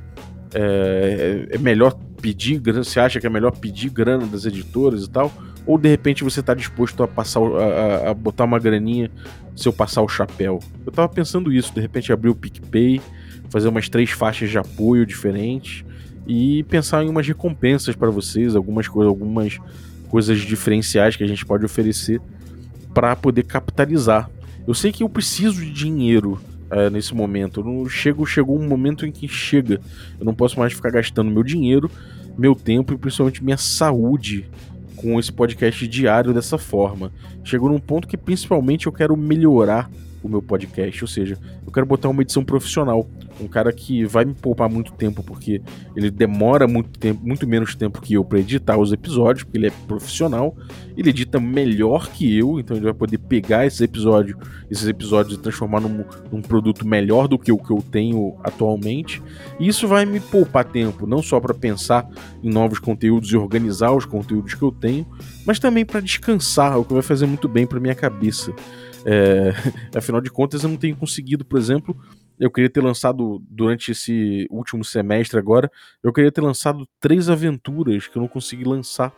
É, 0.54 1.48
é 1.50 1.58
melhor 1.58 1.94
pedir 2.20 2.58
grana? 2.58 2.84
Você 2.84 2.98
acha 2.98 3.20
que 3.20 3.26
é 3.26 3.30
melhor 3.30 3.52
pedir 3.52 3.90
grana 3.90 4.26
das 4.26 4.46
editoras 4.46 5.04
e 5.04 5.10
tal? 5.10 5.32
Ou 5.66 5.78
de 5.78 5.88
repente 5.88 6.24
você 6.24 6.40
está 6.40 6.54
disposto 6.54 7.02
a 7.02 7.08
passar 7.08 7.40
a, 7.40 8.10
a, 8.10 8.14
botar 8.14 8.44
uma 8.44 8.58
graninha 8.58 9.10
se 9.56 9.66
eu 9.66 9.72
passar 9.72 10.02
o 10.02 10.08
chapéu? 10.08 10.60
Eu 10.84 10.92
tava 10.92 11.08
pensando 11.08 11.52
isso, 11.52 11.74
de 11.74 11.80
repente 11.80 12.12
abrir 12.12 12.30
o 12.30 12.34
PicPay, 12.34 13.00
fazer 13.48 13.68
umas 13.68 13.88
três 13.88 14.10
faixas 14.10 14.50
de 14.50 14.58
apoio 14.58 15.06
diferentes 15.06 15.84
e 16.26 16.62
pensar 16.64 17.04
em 17.04 17.08
umas 17.08 17.26
recompensas 17.26 17.94
para 17.94 18.10
vocês, 18.10 18.56
algumas 18.56 18.88
coisas, 18.88 19.08
algumas 19.08 19.58
coisas 20.08 20.38
diferenciais 20.40 21.16
que 21.16 21.24
a 21.24 21.26
gente 21.26 21.44
pode 21.44 21.64
oferecer 21.64 22.20
para 22.94 23.14
poder 23.16 23.42
capitalizar. 23.42 24.30
Eu 24.66 24.72
sei 24.72 24.92
que 24.92 25.02
eu 25.02 25.08
preciso 25.08 25.60
de 25.60 25.70
dinheiro 25.70 26.40
é, 26.70 26.88
nesse 26.88 27.14
momento. 27.14 27.60
Eu 27.60 27.64
não 27.64 27.88
chego, 27.88 28.24
chegou 28.24 28.58
um 28.58 28.66
momento 28.66 29.04
em 29.04 29.12
que 29.12 29.28
chega. 29.28 29.80
Eu 30.18 30.24
não 30.24 30.34
posso 30.34 30.58
mais 30.58 30.72
ficar 30.72 30.90
gastando 30.90 31.30
meu 31.30 31.42
dinheiro, 31.42 31.90
meu 32.38 32.54
tempo 32.54 32.94
e 32.94 32.96
principalmente 32.96 33.44
minha 33.44 33.58
saúde 33.58 34.48
com 34.96 35.18
esse 35.18 35.32
podcast 35.32 35.86
diário 35.86 36.32
dessa 36.32 36.56
forma. 36.56 37.12
Chegou 37.42 37.68
num 37.68 37.80
ponto 37.80 38.08
que 38.08 38.16
principalmente 38.16 38.86
eu 38.86 38.92
quero 38.92 39.16
melhorar 39.16 39.90
o 40.24 40.28
meu 40.28 40.40
podcast, 40.40 41.04
ou 41.04 41.08
seja, 41.08 41.38
eu 41.66 41.70
quero 41.70 41.84
botar 41.84 42.08
uma 42.08 42.22
edição 42.22 42.42
profissional, 42.42 43.06
um 43.38 43.46
cara 43.46 43.70
que 43.70 44.06
vai 44.06 44.24
me 44.24 44.32
poupar 44.32 44.70
muito 44.70 44.92
tempo 44.94 45.22
porque 45.22 45.60
ele 45.94 46.10
demora 46.10 46.66
muito 46.66 46.98
tempo, 46.98 47.20
muito 47.22 47.46
menos 47.46 47.74
tempo 47.74 48.00
que 48.00 48.14
eu 48.14 48.24
para 48.24 48.38
editar 48.38 48.78
os 48.78 48.90
episódios, 48.90 49.44
porque 49.44 49.58
ele 49.58 49.66
é 49.66 49.72
profissional, 49.86 50.56
ele 50.96 51.10
edita 51.10 51.38
melhor 51.38 52.08
que 52.08 52.38
eu, 52.38 52.58
então 52.58 52.74
ele 52.74 52.86
vai 52.86 52.94
poder 52.94 53.18
pegar 53.18 53.66
esses 53.66 53.82
episódios, 53.82 54.38
esses 54.70 54.88
episódios 54.88 55.36
e 55.36 55.40
transformar 55.40 55.80
num, 55.80 56.04
num 56.32 56.40
produto 56.40 56.88
melhor 56.88 57.28
do 57.28 57.38
que 57.38 57.52
o 57.52 57.58
que 57.58 57.70
eu 57.70 57.84
tenho 57.90 58.34
atualmente. 58.42 59.22
E 59.60 59.68
isso 59.68 59.86
vai 59.86 60.06
me 60.06 60.20
poupar 60.20 60.64
tempo, 60.64 61.06
não 61.06 61.22
só 61.22 61.38
para 61.38 61.52
pensar 61.52 62.08
em 62.42 62.50
novos 62.50 62.78
conteúdos 62.78 63.30
e 63.30 63.36
organizar 63.36 63.92
os 63.92 64.06
conteúdos 64.06 64.54
que 64.54 64.62
eu 64.62 64.72
tenho, 64.72 65.06
mas 65.46 65.58
também 65.58 65.84
para 65.84 66.00
descansar, 66.00 66.78
o 66.78 66.84
que 66.84 66.94
vai 66.94 67.02
fazer 67.02 67.26
muito 67.26 67.46
bem 67.46 67.66
para 67.66 67.78
minha 67.78 67.94
cabeça. 67.94 68.54
É, 69.04 69.52
afinal 69.96 70.20
de 70.20 70.30
contas 70.30 70.62
eu 70.62 70.70
não 70.70 70.76
tenho 70.76 70.96
conseguido, 70.96 71.44
por 71.44 71.58
exemplo, 71.58 71.96
eu 72.38 72.50
queria 72.50 72.70
ter 72.70 72.82
lançado 72.82 73.42
durante 73.48 73.92
esse 73.92 74.46
último 74.50 74.84
semestre 74.84 75.38
agora, 75.38 75.70
eu 76.02 76.12
queria 76.12 76.32
ter 76.32 76.40
lançado 76.40 76.86
três 76.98 77.28
aventuras 77.28 78.08
que 78.08 78.16
eu 78.16 78.22
não 78.22 78.28
consegui 78.28 78.64
lançar 78.64 79.12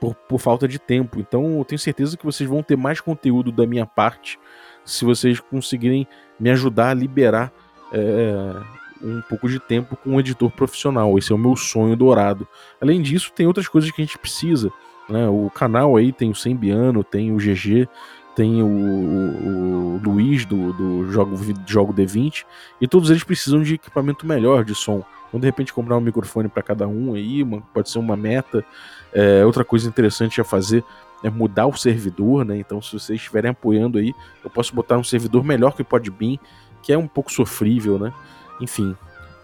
por, 0.00 0.14
por 0.14 0.38
falta 0.38 0.68
de 0.68 0.78
tempo. 0.78 1.18
Então 1.18 1.58
eu 1.58 1.64
tenho 1.64 1.78
certeza 1.78 2.16
que 2.16 2.24
vocês 2.24 2.48
vão 2.48 2.62
ter 2.62 2.76
mais 2.76 3.00
conteúdo 3.00 3.50
da 3.50 3.66
minha 3.66 3.86
parte 3.86 4.38
se 4.84 5.04
vocês 5.04 5.40
conseguirem 5.40 6.06
me 6.38 6.50
ajudar 6.50 6.90
a 6.90 6.94
liberar 6.94 7.52
é, 7.92 8.62
um 9.02 9.20
pouco 9.22 9.48
de 9.48 9.58
tempo 9.58 9.96
com 9.96 10.10
um 10.10 10.20
editor 10.20 10.50
profissional. 10.50 11.18
Esse 11.18 11.32
é 11.32 11.34
o 11.34 11.38
meu 11.38 11.56
sonho 11.56 11.96
dourado. 11.96 12.46
Além 12.80 13.02
disso, 13.02 13.32
tem 13.34 13.46
outras 13.46 13.68
coisas 13.68 13.90
que 13.90 14.00
a 14.00 14.04
gente 14.04 14.18
precisa. 14.18 14.72
Né? 15.08 15.28
O 15.28 15.50
canal 15.50 15.96
aí 15.96 16.12
tem 16.12 16.30
o 16.30 16.34
Sembiano, 16.34 17.02
tem 17.02 17.32
o 17.32 17.36
GG, 17.36 17.88
tem 18.36 18.62
o, 18.62 18.66
o, 18.66 19.96
o 19.96 20.00
Luiz 20.04 20.44
do, 20.44 20.70
do 20.74 21.10
jogo, 21.10 21.36
jogo 21.66 21.94
D20, 21.94 22.44
e 22.78 22.86
todos 22.86 23.08
eles 23.08 23.24
precisam 23.24 23.62
de 23.62 23.74
equipamento 23.74 24.26
melhor 24.26 24.62
de 24.62 24.74
som. 24.74 25.02
Então, 25.26 25.40
de 25.40 25.46
repente, 25.46 25.72
comprar 25.72 25.96
um 25.96 26.02
microfone 26.02 26.46
para 26.46 26.62
cada 26.62 26.86
um 26.86 27.14
aí, 27.14 27.42
uma, 27.42 27.62
pode 27.62 27.90
ser 27.90 27.98
uma 27.98 28.14
meta. 28.14 28.62
É, 29.12 29.42
outra 29.44 29.64
coisa 29.64 29.88
interessante 29.88 30.38
a 30.38 30.44
fazer 30.44 30.84
é 31.24 31.30
mudar 31.30 31.66
o 31.66 31.74
servidor, 31.74 32.44
né? 32.44 32.58
Então, 32.58 32.80
se 32.82 32.92
vocês 32.92 33.18
estiverem 33.18 33.50
apoiando 33.50 33.96
aí, 33.96 34.14
eu 34.44 34.50
posso 34.50 34.74
botar 34.74 34.98
um 34.98 35.04
servidor 35.04 35.42
melhor 35.42 35.74
que 35.74 35.80
o 35.80 35.84
Podbean, 35.84 36.36
que 36.82 36.92
é 36.92 36.98
um 36.98 37.08
pouco 37.08 37.32
sofrível, 37.32 37.98
né? 37.98 38.12
Enfim, 38.60 38.94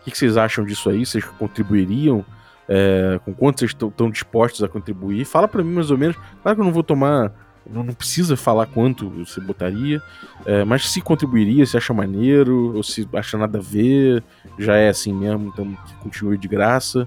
o 0.03 0.05
que 0.05 0.17
vocês 0.17 0.37
acham 0.37 0.67
disso 0.67 0.91
aí? 0.91 1.07
Vocês 1.07 1.25
contribuiriam? 1.25 2.25
É, 2.69 3.19
com 3.25 3.35
quanto 3.35 3.61
vocês 3.61 3.73
estão 3.73 4.11
dispostos 4.11 4.63
a 4.63 4.69
contribuir? 4.69 5.25
Fala 5.25 5.49
para 5.49 5.65
mim 5.65 5.73
mais 5.73 5.91
ou 5.91 5.97
menos. 5.97 6.17
Claro 6.43 6.57
que 6.57 6.61
eu 6.61 6.65
não 6.67 6.73
vou 6.73 6.83
tomar 6.83 7.33
não, 7.71 7.83
não 7.83 7.95
precisa 7.95 8.37
falar 8.37 8.67
quanto 8.67 9.09
você 9.11 9.41
botaria, 9.41 10.03
é, 10.45 10.65
mas 10.65 10.89
se 10.89 11.01
contribuiria, 11.01 11.65
se 11.67 11.77
acha 11.77 11.93
maneiro, 11.93 12.77
ou 12.77 12.83
se 12.83 13.09
acha 13.15 13.37
nada 13.39 13.59
a 13.59 13.63
ver, 13.63 14.23
já 14.59 14.77
é 14.77 14.89
assim 14.89 15.13
mesmo, 15.13 15.51
então 15.53 15.67
que 15.87 15.95
continue 15.97 16.39
de 16.39 16.49
graça. 16.49 17.07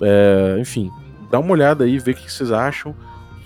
É, 0.00 0.56
enfim, 0.60 0.90
dá 1.30 1.38
uma 1.38 1.52
olhada 1.52 1.84
aí, 1.84 1.98
vê 1.98 2.12
o 2.12 2.14
que 2.14 2.30
vocês 2.30 2.50
acham 2.50 2.94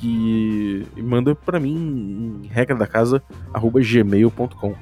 e, 0.02 0.86
e 0.96 1.02
manda 1.02 1.34
para 1.34 1.58
mim 1.58 2.42
em 2.44 2.46
regra 2.48 2.76
da 2.76 2.86
casa 2.86 3.22
gmail.com. 3.54 4.74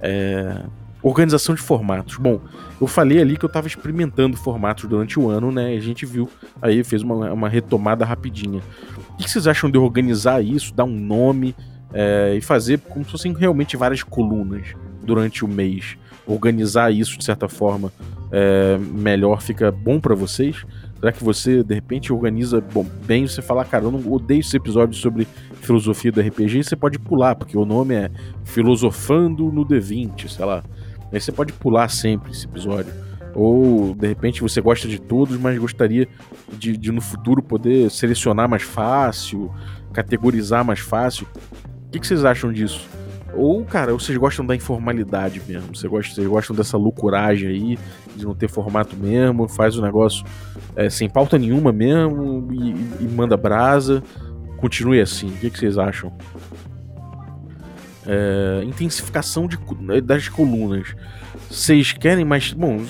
É, 0.00 0.62
organização 1.02 1.54
de 1.54 1.60
formatos. 1.60 2.16
Bom, 2.16 2.40
eu 2.80 2.86
falei 2.86 3.20
ali 3.20 3.36
que 3.36 3.44
eu 3.44 3.48
estava 3.48 3.66
experimentando 3.66 4.36
formatos 4.36 4.84
durante 4.88 5.20
o 5.20 5.28
ano, 5.28 5.52
né? 5.52 5.76
A 5.76 5.80
gente 5.80 6.06
viu 6.06 6.30
aí, 6.62 6.82
fez 6.82 7.02
uma, 7.02 7.30
uma 7.30 7.48
retomada 7.48 8.04
rapidinha. 8.04 8.62
O 9.14 9.16
que 9.16 9.30
vocês 9.30 9.46
acham 9.46 9.70
de 9.70 9.78
organizar 9.78 10.42
isso, 10.42 10.74
dar 10.74 10.84
um 10.84 10.98
nome 10.98 11.54
é, 11.92 12.34
e 12.36 12.40
fazer 12.40 12.80
como 12.80 13.04
se 13.04 13.10
fossem 13.10 13.32
realmente 13.32 13.76
várias 13.76 14.02
colunas 14.02 14.74
durante 15.02 15.44
o 15.44 15.48
mês? 15.48 15.96
Organizar 16.26 16.92
isso 16.92 17.16
de 17.18 17.24
certa 17.24 17.48
forma 17.48 17.92
é, 18.32 18.76
melhor 18.78 19.40
fica 19.40 19.70
bom 19.70 20.00
para 20.00 20.14
vocês? 20.14 20.64
Será 20.98 21.12
que 21.12 21.22
você 21.22 21.62
de 21.62 21.74
repente 21.74 22.12
organiza 22.12 22.60
bom, 22.60 22.84
bem? 23.04 23.26
Você 23.26 23.40
fala, 23.40 23.64
cara, 23.64 23.84
eu 23.84 23.92
não 23.92 24.12
odeio 24.12 24.40
esse 24.40 24.56
episódio 24.56 24.98
sobre 24.98 25.28
filosofia 25.60 26.10
do 26.10 26.20
RPG, 26.20 26.64
você 26.64 26.74
pode 26.74 26.98
pular, 26.98 27.36
porque 27.36 27.56
o 27.56 27.64
nome 27.64 27.94
é 27.94 28.10
Filosofando 28.42 29.52
no 29.52 29.64
D20, 29.64 30.28
sei 30.28 30.44
lá. 30.44 30.64
Aí 31.12 31.20
você 31.20 31.30
pode 31.30 31.52
pular 31.52 31.88
sempre 31.88 32.32
esse 32.32 32.46
episódio. 32.46 32.92
Ou 33.34 33.94
de 33.94 34.06
repente 34.06 34.40
você 34.40 34.60
gosta 34.60 34.86
de 34.86 35.00
todos, 35.00 35.36
mas 35.36 35.58
gostaria 35.58 36.08
de, 36.52 36.76
de 36.76 36.92
no 36.92 37.00
futuro 37.00 37.42
poder 37.42 37.90
selecionar 37.90 38.48
mais 38.48 38.62
fácil, 38.62 39.52
categorizar 39.92 40.64
mais 40.64 40.80
fácil. 40.80 41.26
O 41.86 41.90
que, 41.90 41.98
que 41.98 42.06
vocês 42.06 42.24
acham 42.24 42.52
disso? 42.52 42.88
Ou, 43.36 43.64
cara, 43.64 43.92
vocês 43.92 44.16
gostam 44.16 44.46
da 44.46 44.54
informalidade 44.54 45.42
mesmo? 45.46 45.74
Vocês 45.74 45.90
gostam, 45.90 46.14
vocês 46.14 46.28
gostam 46.28 46.54
dessa 46.54 46.76
loucuragem 46.76 47.48
aí, 47.48 47.78
de 48.16 48.24
não 48.24 48.34
ter 48.34 48.48
formato 48.48 48.96
mesmo, 48.96 49.48
faz 49.48 49.76
o 49.76 49.82
negócio 49.82 50.24
é, 50.76 50.88
sem 50.88 51.08
pauta 51.08 51.36
nenhuma 51.36 51.72
mesmo 51.72 52.48
e, 52.52 52.70
e, 53.04 53.08
manda 53.08 53.36
brasa. 53.36 54.02
Continue 54.56 55.00
assim. 55.00 55.28
O 55.28 55.36
que, 55.36 55.50
que 55.50 55.58
vocês 55.58 55.76
acham? 55.78 56.12
É, 58.06 58.62
intensificação 58.64 59.48
de, 59.48 59.58
das 60.00 60.28
colunas. 60.28 60.94
Vocês 61.54 61.92
querem 61.92 62.24
mais. 62.24 62.52
Bom, 62.52 62.80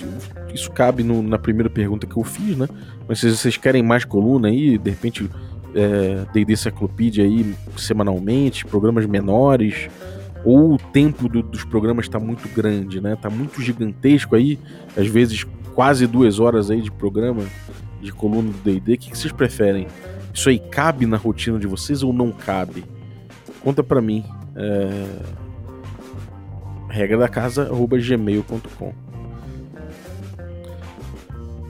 isso 0.54 0.70
cabe 0.72 1.02
no, 1.02 1.22
na 1.22 1.38
primeira 1.38 1.68
pergunta 1.68 2.06
que 2.06 2.16
eu 2.16 2.24
fiz, 2.24 2.56
né? 2.56 2.66
Mas 3.06 3.20
se 3.20 3.30
vocês 3.30 3.58
querem 3.58 3.82
mais 3.82 4.06
coluna 4.06 4.48
aí, 4.48 4.78
de 4.78 4.88
repente, 4.88 5.30
é, 5.74 6.24
D&D 6.32 6.56
Cyclopedia 6.56 7.24
aí 7.24 7.54
semanalmente, 7.76 8.64
programas 8.64 9.04
menores, 9.04 9.90
ou 10.42 10.74
o 10.74 10.78
tempo 10.78 11.28
do, 11.28 11.42
dos 11.42 11.62
programas 11.62 12.06
está 12.06 12.18
muito 12.18 12.48
grande, 12.48 13.02
né? 13.02 13.14
Tá 13.20 13.28
muito 13.28 13.60
gigantesco 13.60 14.34
aí, 14.34 14.58
às 14.96 15.08
vezes 15.08 15.44
quase 15.74 16.06
duas 16.06 16.40
horas 16.40 16.70
aí 16.70 16.80
de 16.80 16.90
programa 16.90 17.44
de 18.00 18.12
coluna 18.12 18.50
do 18.50 18.58
D&D. 18.64 18.94
O 18.94 18.98
que, 18.98 19.10
que 19.10 19.18
vocês 19.18 19.32
preferem? 19.32 19.86
Isso 20.32 20.48
aí 20.48 20.58
cabe 20.58 21.04
na 21.04 21.18
rotina 21.18 21.58
de 21.58 21.66
vocês 21.66 22.02
ou 22.02 22.14
não 22.14 22.32
cabe? 22.32 22.82
Conta 23.62 23.84
para 23.84 24.00
mim. 24.00 24.24
É 24.56 25.43
regra 26.94 27.18
da 27.18 27.28
casa 27.28 27.68
gmail.com. 27.68 28.92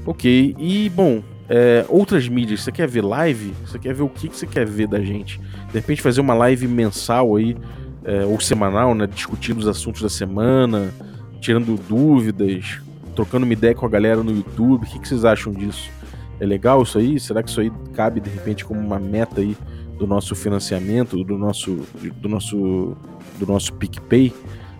Ok, 0.06 0.54
e 0.58 0.90
bom, 0.90 1.22
é, 1.48 1.84
outras 1.88 2.28
mídias, 2.28 2.60
você 2.60 2.70
quer 2.70 2.86
ver 2.86 3.02
live? 3.02 3.54
Você 3.66 3.78
quer 3.78 3.94
ver 3.94 4.02
o 4.02 4.08
que, 4.08 4.28
que 4.28 4.36
você 4.36 4.46
quer 4.46 4.66
ver 4.66 4.86
da 4.86 5.00
gente? 5.00 5.40
De 5.68 5.74
repente 5.74 6.02
fazer 6.02 6.20
uma 6.20 6.34
live 6.34 6.68
mensal 6.68 7.36
aí, 7.36 7.56
é, 8.04 8.26
ou 8.26 8.38
semanal, 8.38 8.94
né? 8.94 9.06
Discutindo 9.06 9.58
os 9.58 9.66
assuntos 9.66 10.02
da 10.02 10.10
semana, 10.10 10.92
tirando 11.40 11.80
dúvidas, 11.88 12.80
trocando 13.16 13.46
uma 13.46 13.52
ideia 13.54 13.74
com 13.74 13.86
a 13.86 13.88
galera 13.88 14.22
no 14.22 14.30
YouTube. 14.30 14.84
O 14.84 14.86
que, 14.86 14.98
que 14.98 15.08
vocês 15.08 15.24
acham 15.24 15.54
disso? 15.54 15.90
É 16.38 16.44
legal 16.44 16.82
isso 16.82 16.98
aí? 16.98 17.18
Será 17.18 17.42
que 17.42 17.48
isso 17.48 17.62
aí 17.62 17.72
cabe 17.94 18.20
de 18.20 18.28
repente 18.28 18.62
como 18.62 18.78
uma 18.78 18.98
meta 18.98 19.40
aí 19.40 19.56
do 19.98 20.06
nosso 20.06 20.34
financiamento, 20.34 21.24
do 21.24 21.38
nosso, 21.38 21.86
do 22.20 22.28
nosso, 22.28 22.94
do 23.38 23.46
nosso 23.46 23.72
PicPay? 23.72 24.34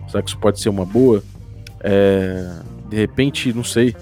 Será 0.07 0.21
que 0.21 0.29
isso 0.29 0.37
pode 0.37 0.59
ser 0.59 0.69
uma 0.69 0.85
boa? 0.85 1.23
É, 1.81 2.59
de 2.89 2.95
repente, 2.95 3.53
não 3.53 3.63
sei, 3.63 3.95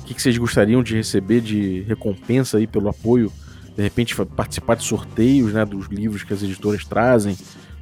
o 0.00 0.04
que, 0.04 0.20
vocês 0.20 0.36
gostariam 0.36 0.82
de 0.82 0.94
receber 0.94 1.40
de 1.40 1.82
recompensa 1.82 2.58
aí 2.58 2.66
pelo 2.66 2.88
apoio? 2.88 3.32
De 3.76 3.82
repente, 3.82 4.14
participar 4.36 4.76
de 4.76 4.84
sorteios 4.84 5.52
né, 5.52 5.64
dos 5.64 5.86
livros 5.86 6.22
que 6.22 6.32
as 6.32 6.42
editoras 6.42 6.84
trazem, 6.84 7.36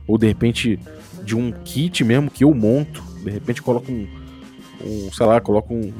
ou 0.06 0.16
de 0.16 0.26
repente 0.26 0.78
de 1.24 1.36
um 1.36 1.52
kit 1.52 2.04
mesmo 2.04 2.30
que 2.30 2.44
eu 2.44 2.54
monto. 2.54 3.02
De 3.24 3.30
repente, 3.30 3.60
coloco 3.60 3.90
um, 3.90 4.06
um 4.84 5.12
sei 5.12 5.26
lá, 5.26 5.40
coloco 5.40 5.74
um, 5.74 5.92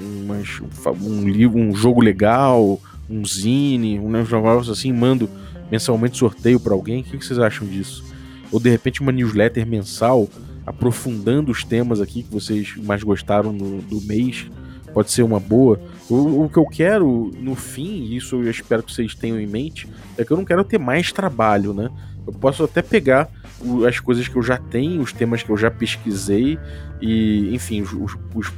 um 1.01 1.29
livro, 1.29 1.59
um 1.59 1.75
jogo 1.75 2.01
legal, 2.01 2.81
um 3.09 3.25
zine, 3.25 3.99
um 3.99 4.11
negócio 4.11 4.73
assim, 4.73 4.93
mando 4.93 5.29
mensalmente 5.71 6.17
sorteio 6.17 6.61
para 6.61 6.73
alguém. 6.73 7.01
O 7.01 7.05
que 7.05 7.25
vocês 7.25 7.39
acham 7.39 7.67
disso? 7.67 8.05
Ou 8.53 8.61
de 8.61 8.71
repente 8.71 9.01
uma 9.01 9.13
newsletter 9.13 9.67
mensal 9.67 10.29
aprofundando 10.71 11.51
os 11.51 11.65
temas 11.65 12.01
aqui 12.01 12.23
que 12.23 12.33
vocês 12.33 12.77
mais 12.77 13.03
gostaram 13.03 13.53
no, 13.53 13.83
do 13.83 14.01
mês. 14.03 14.49
Pode 14.95 15.11
ser 15.11 15.23
uma 15.23 15.39
boa. 15.39 15.81
O, 16.09 16.45
o, 16.45 16.49
que 16.49 16.57
eu 16.57 16.65
quero, 16.65 17.31
no 17.39 17.55
fim, 17.55 18.15
isso 18.15 18.37
eu 18.37 18.51
espero 18.51 18.83
que 18.83 18.93
vocês 18.93 19.15
tenham 19.15 19.39
em 19.39 19.47
mente, 19.47 19.89
é 20.17 20.25
que 20.25 20.31
eu 20.33 20.37
não 20.37 20.45
quero 20.45 20.65
ter 20.65 20.79
mais 20.79 21.13
trabalho, 21.13 21.73
né? 21.73 21.91
Eu 22.27 22.33
posso 22.33 22.65
até 22.65 22.83
pegar 22.83 23.29
o, 23.61 23.85
as 23.85 24.01
coisas 24.01 24.27
que 24.27 24.37
eu 24.37 24.43
já 24.43 24.57
tenho, 24.57 25.01
os 25.01 25.13
temas 25.13 25.43
que 25.43 25.51
eu 25.51 25.57
já 25.57 25.71
pesquisei 25.71 26.59
e, 27.01 27.55
enfim, 27.55 27.83
os, 27.83 27.93
os, 27.93 28.17
os, 28.35 28.53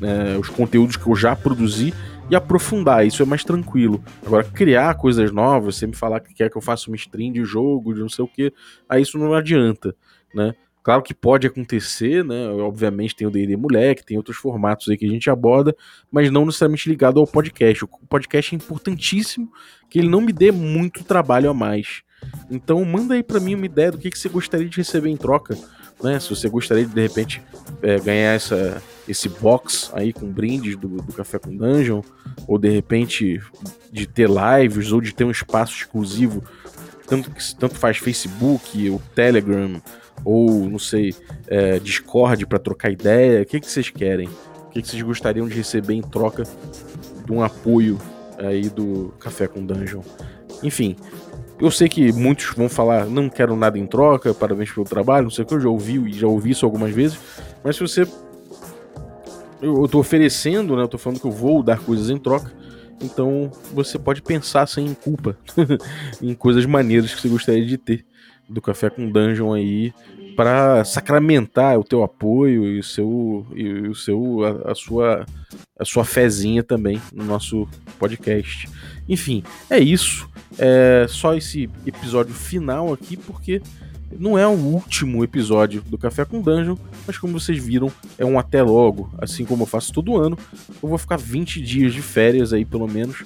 é, 0.00 0.38
os 0.38 0.48
conteúdos 0.48 0.96
que 0.96 1.06
eu 1.06 1.14
já 1.14 1.36
produzi 1.36 1.92
e 2.30 2.36
aprofundar. 2.36 3.06
Isso 3.06 3.22
é 3.22 3.26
mais 3.26 3.44
tranquilo. 3.44 4.02
Agora, 4.24 4.44
criar 4.44 4.94
coisas 4.94 5.30
novas, 5.30 5.76
você 5.76 5.86
me 5.86 5.94
falar 5.94 6.20
que 6.20 6.34
quer 6.34 6.50
que 6.50 6.56
eu 6.56 6.62
faça 6.62 6.88
uma 6.88 6.96
stream 6.96 7.32
de 7.32 7.44
jogo, 7.44 7.94
de 7.94 8.00
não 8.00 8.08
sei 8.08 8.24
o 8.24 8.28
que, 8.28 8.52
aí 8.88 9.02
isso 9.02 9.18
não 9.18 9.34
adianta, 9.34 9.94
né? 10.34 10.54
Claro 10.82 11.02
que 11.02 11.14
pode 11.14 11.46
acontecer, 11.46 12.24
né? 12.24 12.48
Obviamente 12.48 13.14
tem 13.14 13.26
o 13.26 13.30
D&D 13.30 13.56
Moleque, 13.56 14.04
tem 14.04 14.16
outros 14.16 14.36
formatos 14.36 14.88
aí 14.88 14.96
que 14.96 15.06
a 15.06 15.08
gente 15.08 15.30
aborda, 15.30 15.76
mas 16.10 16.30
não 16.30 16.44
necessariamente 16.44 16.88
ligado 16.88 17.20
ao 17.20 17.26
podcast. 17.26 17.84
O 17.84 17.88
podcast 18.08 18.54
é 18.54 18.56
importantíssimo 18.56 19.52
que 19.88 20.00
ele 20.00 20.08
não 20.08 20.20
me 20.20 20.32
dê 20.32 20.50
muito 20.50 21.04
trabalho 21.04 21.48
a 21.50 21.54
mais. 21.54 22.02
Então 22.50 22.84
manda 22.84 23.14
aí 23.14 23.22
para 23.22 23.38
mim 23.38 23.54
uma 23.54 23.66
ideia 23.66 23.92
do 23.92 23.98
que, 23.98 24.10
que 24.10 24.18
você 24.18 24.28
gostaria 24.28 24.68
de 24.68 24.76
receber 24.76 25.08
em 25.08 25.16
troca, 25.16 25.56
né? 26.02 26.18
Se 26.18 26.30
você 26.30 26.48
gostaria 26.48 26.84
de 26.84 26.92
de 26.92 27.00
repente 27.00 27.40
é, 27.80 28.00
ganhar 28.00 28.32
essa, 28.34 28.82
esse 29.08 29.28
box 29.28 29.90
aí 29.94 30.12
com 30.12 30.26
brindes 30.26 30.76
do, 30.76 30.88
do 30.88 31.12
Café 31.12 31.38
com 31.38 31.56
Dungeon, 31.56 32.02
ou 32.48 32.58
de 32.58 32.68
repente 32.68 33.40
de 33.92 34.06
ter 34.06 34.28
lives, 34.28 34.90
ou 34.90 35.00
de 35.00 35.14
ter 35.14 35.22
um 35.22 35.30
espaço 35.30 35.76
exclusivo, 35.76 36.42
tanto 37.06 37.30
tanto 37.56 37.74
faz 37.76 37.98
Facebook, 37.98 38.90
o 38.90 39.00
Telegram, 39.14 39.80
ou 40.24 40.68
não 40.68 40.78
sei, 40.78 41.14
é, 41.46 41.78
Discord 41.78 42.46
para 42.46 42.58
trocar 42.58 42.90
ideia? 42.90 43.42
O 43.42 43.46
que, 43.46 43.60
que 43.60 43.70
vocês 43.70 43.90
querem? 43.90 44.28
O 44.28 44.70
que, 44.70 44.82
que 44.82 44.88
vocês 44.88 45.02
gostariam 45.02 45.48
de 45.48 45.54
receber 45.54 45.94
em 45.94 46.02
troca 46.02 46.44
de 47.24 47.32
um 47.32 47.42
apoio 47.42 47.98
aí 48.38 48.68
do 48.68 49.14
Café 49.18 49.46
com 49.46 49.64
Dungeon? 49.64 50.02
Enfim, 50.62 50.96
Eu 51.60 51.70
sei 51.70 51.88
que 51.88 52.12
muitos 52.12 52.46
vão 52.56 52.68
falar, 52.68 53.06
não 53.06 53.28
quero 53.28 53.54
nada 53.54 53.78
em 53.78 53.86
troca, 53.86 54.34
parabéns 54.34 54.72
pelo 54.72 54.84
trabalho, 54.84 55.24
não 55.24 55.30
sei 55.30 55.44
o 55.44 55.46
que, 55.46 55.54
eu 55.54 55.60
já 55.60 55.68
ouvi 55.68 55.96
e 55.96 56.12
já 56.12 56.26
ouvi 56.26 56.50
isso 56.50 56.66
algumas 56.66 56.92
vezes, 56.92 57.16
mas 57.62 57.76
se 57.76 57.82
você. 57.82 58.02
Eu, 59.60 59.82
eu 59.82 59.88
tô 59.88 60.00
oferecendo, 60.00 60.74
né? 60.74 60.82
Eu 60.82 60.88
tô 60.88 60.98
falando 60.98 61.20
que 61.20 61.26
eu 61.26 61.30
vou 61.30 61.62
dar 61.62 61.78
coisas 61.78 62.10
em 62.10 62.18
troca. 62.18 62.50
Então 63.00 63.50
você 63.72 63.96
pode 63.96 64.22
pensar 64.22 64.66
sem 64.66 64.92
culpa 64.94 65.36
em 66.20 66.34
coisas 66.34 66.66
maneiras 66.66 67.14
que 67.14 67.20
você 67.20 67.28
gostaria 67.28 67.64
de 67.64 67.78
ter 67.78 68.04
do 68.48 68.60
Café 68.60 68.90
com 68.90 69.10
Dungeon 69.10 69.52
aí 69.52 69.92
para 70.36 70.84
sacramentar 70.84 71.78
o 71.78 71.84
teu 71.84 72.02
apoio 72.02 72.66
e 72.66 72.78
o 72.78 72.82
seu, 72.82 73.46
e 73.54 73.88
o 73.88 73.94
seu 73.94 74.44
a, 74.44 74.72
a, 74.72 74.74
sua 74.74 75.26
a 75.78 75.84
sua 75.84 76.04
fezinha 76.04 76.62
também 76.62 77.00
no 77.12 77.24
nosso 77.24 77.68
podcast. 77.98 78.68
Enfim, 79.08 79.42
é 79.68 79.78
isso. 79.78 80.28
É 80.58 81.06
só 81.08 81.34
esse 81.34 81.68
episódio 81.86 82.34
final 82.34 82.92
aqui 82.92 83.16
porque 83.16 83.60
não 84.18 84.38
é 84.38 84.46
o 84.46 84.50
último 84.50 85.24
episódio 85.24 85.82
do 85.82 85.96
Café 85.96 86.24
com 86.24 86.40
Dungeon, 86.40 86.76
mas 87.06 87.16
como 87.16 87.38
vocês 87.38 87.62
viram, 87.62 87.90
é 88.18 88.24
um 88.24 88.38
até 88.38 88.62
logo. 88.62 89.10
Assim 89.18 89.44
como 89.44 89.62
eu 89.62 89.66
faço 89.66 89.92
todo 89.92 90.16
ano, 90.16 90.38
eu 90.82 90.88
vou 90.88 90.98
ficar 90.98 91.16
20 91.16 91.60
dias 91.60 91.94
de 91.94 92.02
férias 92.02 92.52
aí, 92.52 92.64
pelo 92.64 92.86
menos, 92.86 93.24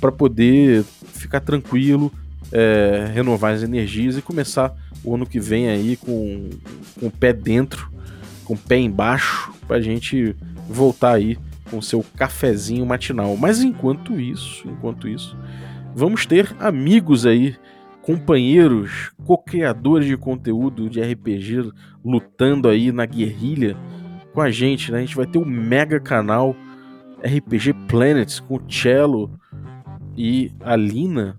para 0.00 0.12
poder 0.12 0.84
ficar 0.84 1.40
tranquilo, 1.40 2.12
é, 2.52 3.10
renovar 3.12 3.54
as 3.54 3.62
energias 3.62 4.16
e 4.16 4.22
começar 4.22 4.74
o 5.04 5.14
ano 5.14 5.26
que 5.26 5.38
vem 5.38 5.68
aí 5.68 5.96
com, 5.96 6.50
com 6.98 7.06
o 7.06 7.10
pé 7.10 7.32
dentro, 7.32 7.90
com 8.44 8.54
o 8.54 8.58
pé 8.58 8.78
embaixo, 8.78 9.52
pra 9.66 9.80
gente 9.80 10.34
voltar 10.68 11.14
aí 11.14 11.38
com 11.70 11.80
seu 11.80 12.04
cafezinho 12.16 12.84
matinal. 12.86 13.36
Mas 13.36 13.62
enquanto 13.62 14.18
isso, 14.18 14.68
enquanto 14.68 15.08
isso, 15.08 15.36
vamos 15.94 16.26
ter 16.26 16.54
amigos 16.58 17.26
aí 17.26 17.56
companheiros, 18.02 19.10
co-criadores 19.24 20.06
de 20.06 20.16
conteúdo 20.16 20.88
de 20.88 21.00
RPG 21.00 21.70
lutando 22.02 22.68
aí 22.68 22.90
na 22.90 23.04
guerrilha 23.04 23.76
com 24.32 24.40
a 24.40 24.50
gente, 24.50 24.90
né? 24.90 24.98
A 24.98 25.00
gente 25.02 25.16
vai 25.16 25.26
ter 25.26 25.38
o 25.38 25.42
um 25.42 25.44
mega 25.44 26.00
canal 26.00 26.56
RPG 27.22 27.74
Planets 27.86 28.40
com 28.40 28.56
o 28.56 28.72
Cello 28.72 29.30
e 30.16 30.50
a 30.60 30.74
Lina 30.74 31.38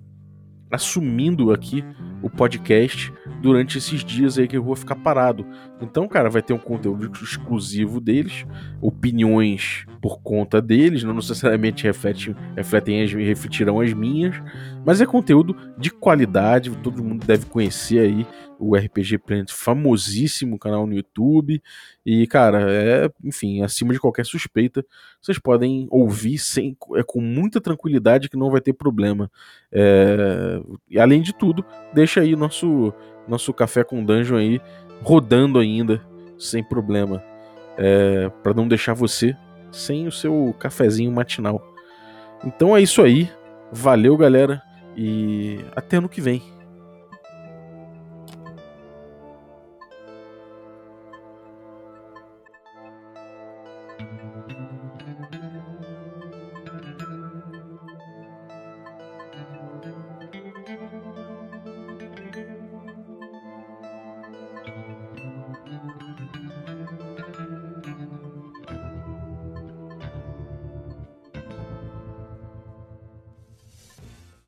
assumindo 0.71 1.51
aqui 1.51 1.83
o 2.21 2.29
podcast 2.29 3.11
durante 3.41 3.77
esses 3.77 4.03
dias 4.03 4.37
aí 4.37 4.47
que 4.47 4.57
eu 4.57 4.63
vou 4.63 4.75
ficar 4.75 4.95
parado. 4.95 5.45
Então, 5.81 6.07
cara, 6.07 6.29
vai 6.29 6.41
ter 6.41 6.53
um 6.53 6.57
conteúdo 6.57 7.11
exclusivo 7.23 8.01
deles, 8.01 8.45
opiniões 8.81 9.85
por 10.01 10.21
conta 10.21 10.61
deles, 10.61 11.03
não 11.03 11.13
necessariamente 11.13 11.83
refletem, 11.83 12.35
refletem 12.55 13.03
as, 13.03 13.13
refletirão 13.13 13.79
as 13.79 13.93
minhas, 13.93 14.35
mas 14.85 14.99
é 15.01 15.05
conteúdo 15.05 15.55
de 15.77 15.89
qualidade, 15.89 16.69
todo 16.77 17.03
mundo 17.03 17.25
deve 17.25 17.45
conhecer 17.45 17.99
aí 17.99 18.27
o 18.59 18.75
RPG 18.75 19.19
Planet, 19.19 19.51
famosíssimo 19.51 20.59
canal 20.59 20.85
no 20.85 20.93
YouTube. 20.93 21.63
E, 22.05 22.27
cara, 22.27 22.69
é, 22.69 23.09
enfim, 23.23 23.63
acima 23.63 23.93
de 23.93 23.99
qualquer 23.99 24.25
suspeita, 24.25 24.85
vocês 25.21 25.39
podem 25.39 25.87
ouvir 25.89 26.37
sem, 26.37 26.75
é, 26.95 27.03
com 27.03 27.21
muita 27.21 27.61
tranquilidade 27.61 28.29
que 28.29 28.37
não 28.37 28.51
vai 28.51 28.59
ter 28.59 28.73
problema. 28.73 29.31
É, 29.71 30.61
e 30.89 30.99
além 30.99 31.21
de 31.21 31.33
tudo, 31.33 31.63
deixa 31.93 32.19
aí 32.19 32.35
nosso, 32.35 32.93
nosso 33.27 33.53
café 33.53 33.83
com 33.83 34.03
dungeon 34.03 34.37
aí 34.37 34.61
rodando 35.01 35.59
ainda, 35.59 36.01
sem 36.37 36.63
problema. 36.63 37.23
É, 37.77 38.29
para 38.43 38.53
não 38.53 38.67
deixar 38.67 38.93
você 38.93 39.35
sem 39.71 40.07
o 40.07 40.11
seu 40.11 40.53
cafezinho 40.59 41.11
matinal. 41.11 41.61
Então 42.43 42.75
é 42.75 42.81
isso 42.81 43.01
aí. 43.01 43.29
Valeu, 43.71 44.17
galera. 44.17 44.61
E 44.95 45.63
até 45.75 45.97
ano 45.97 46.09
que 46.09 46.21
vem. 46.21 46.41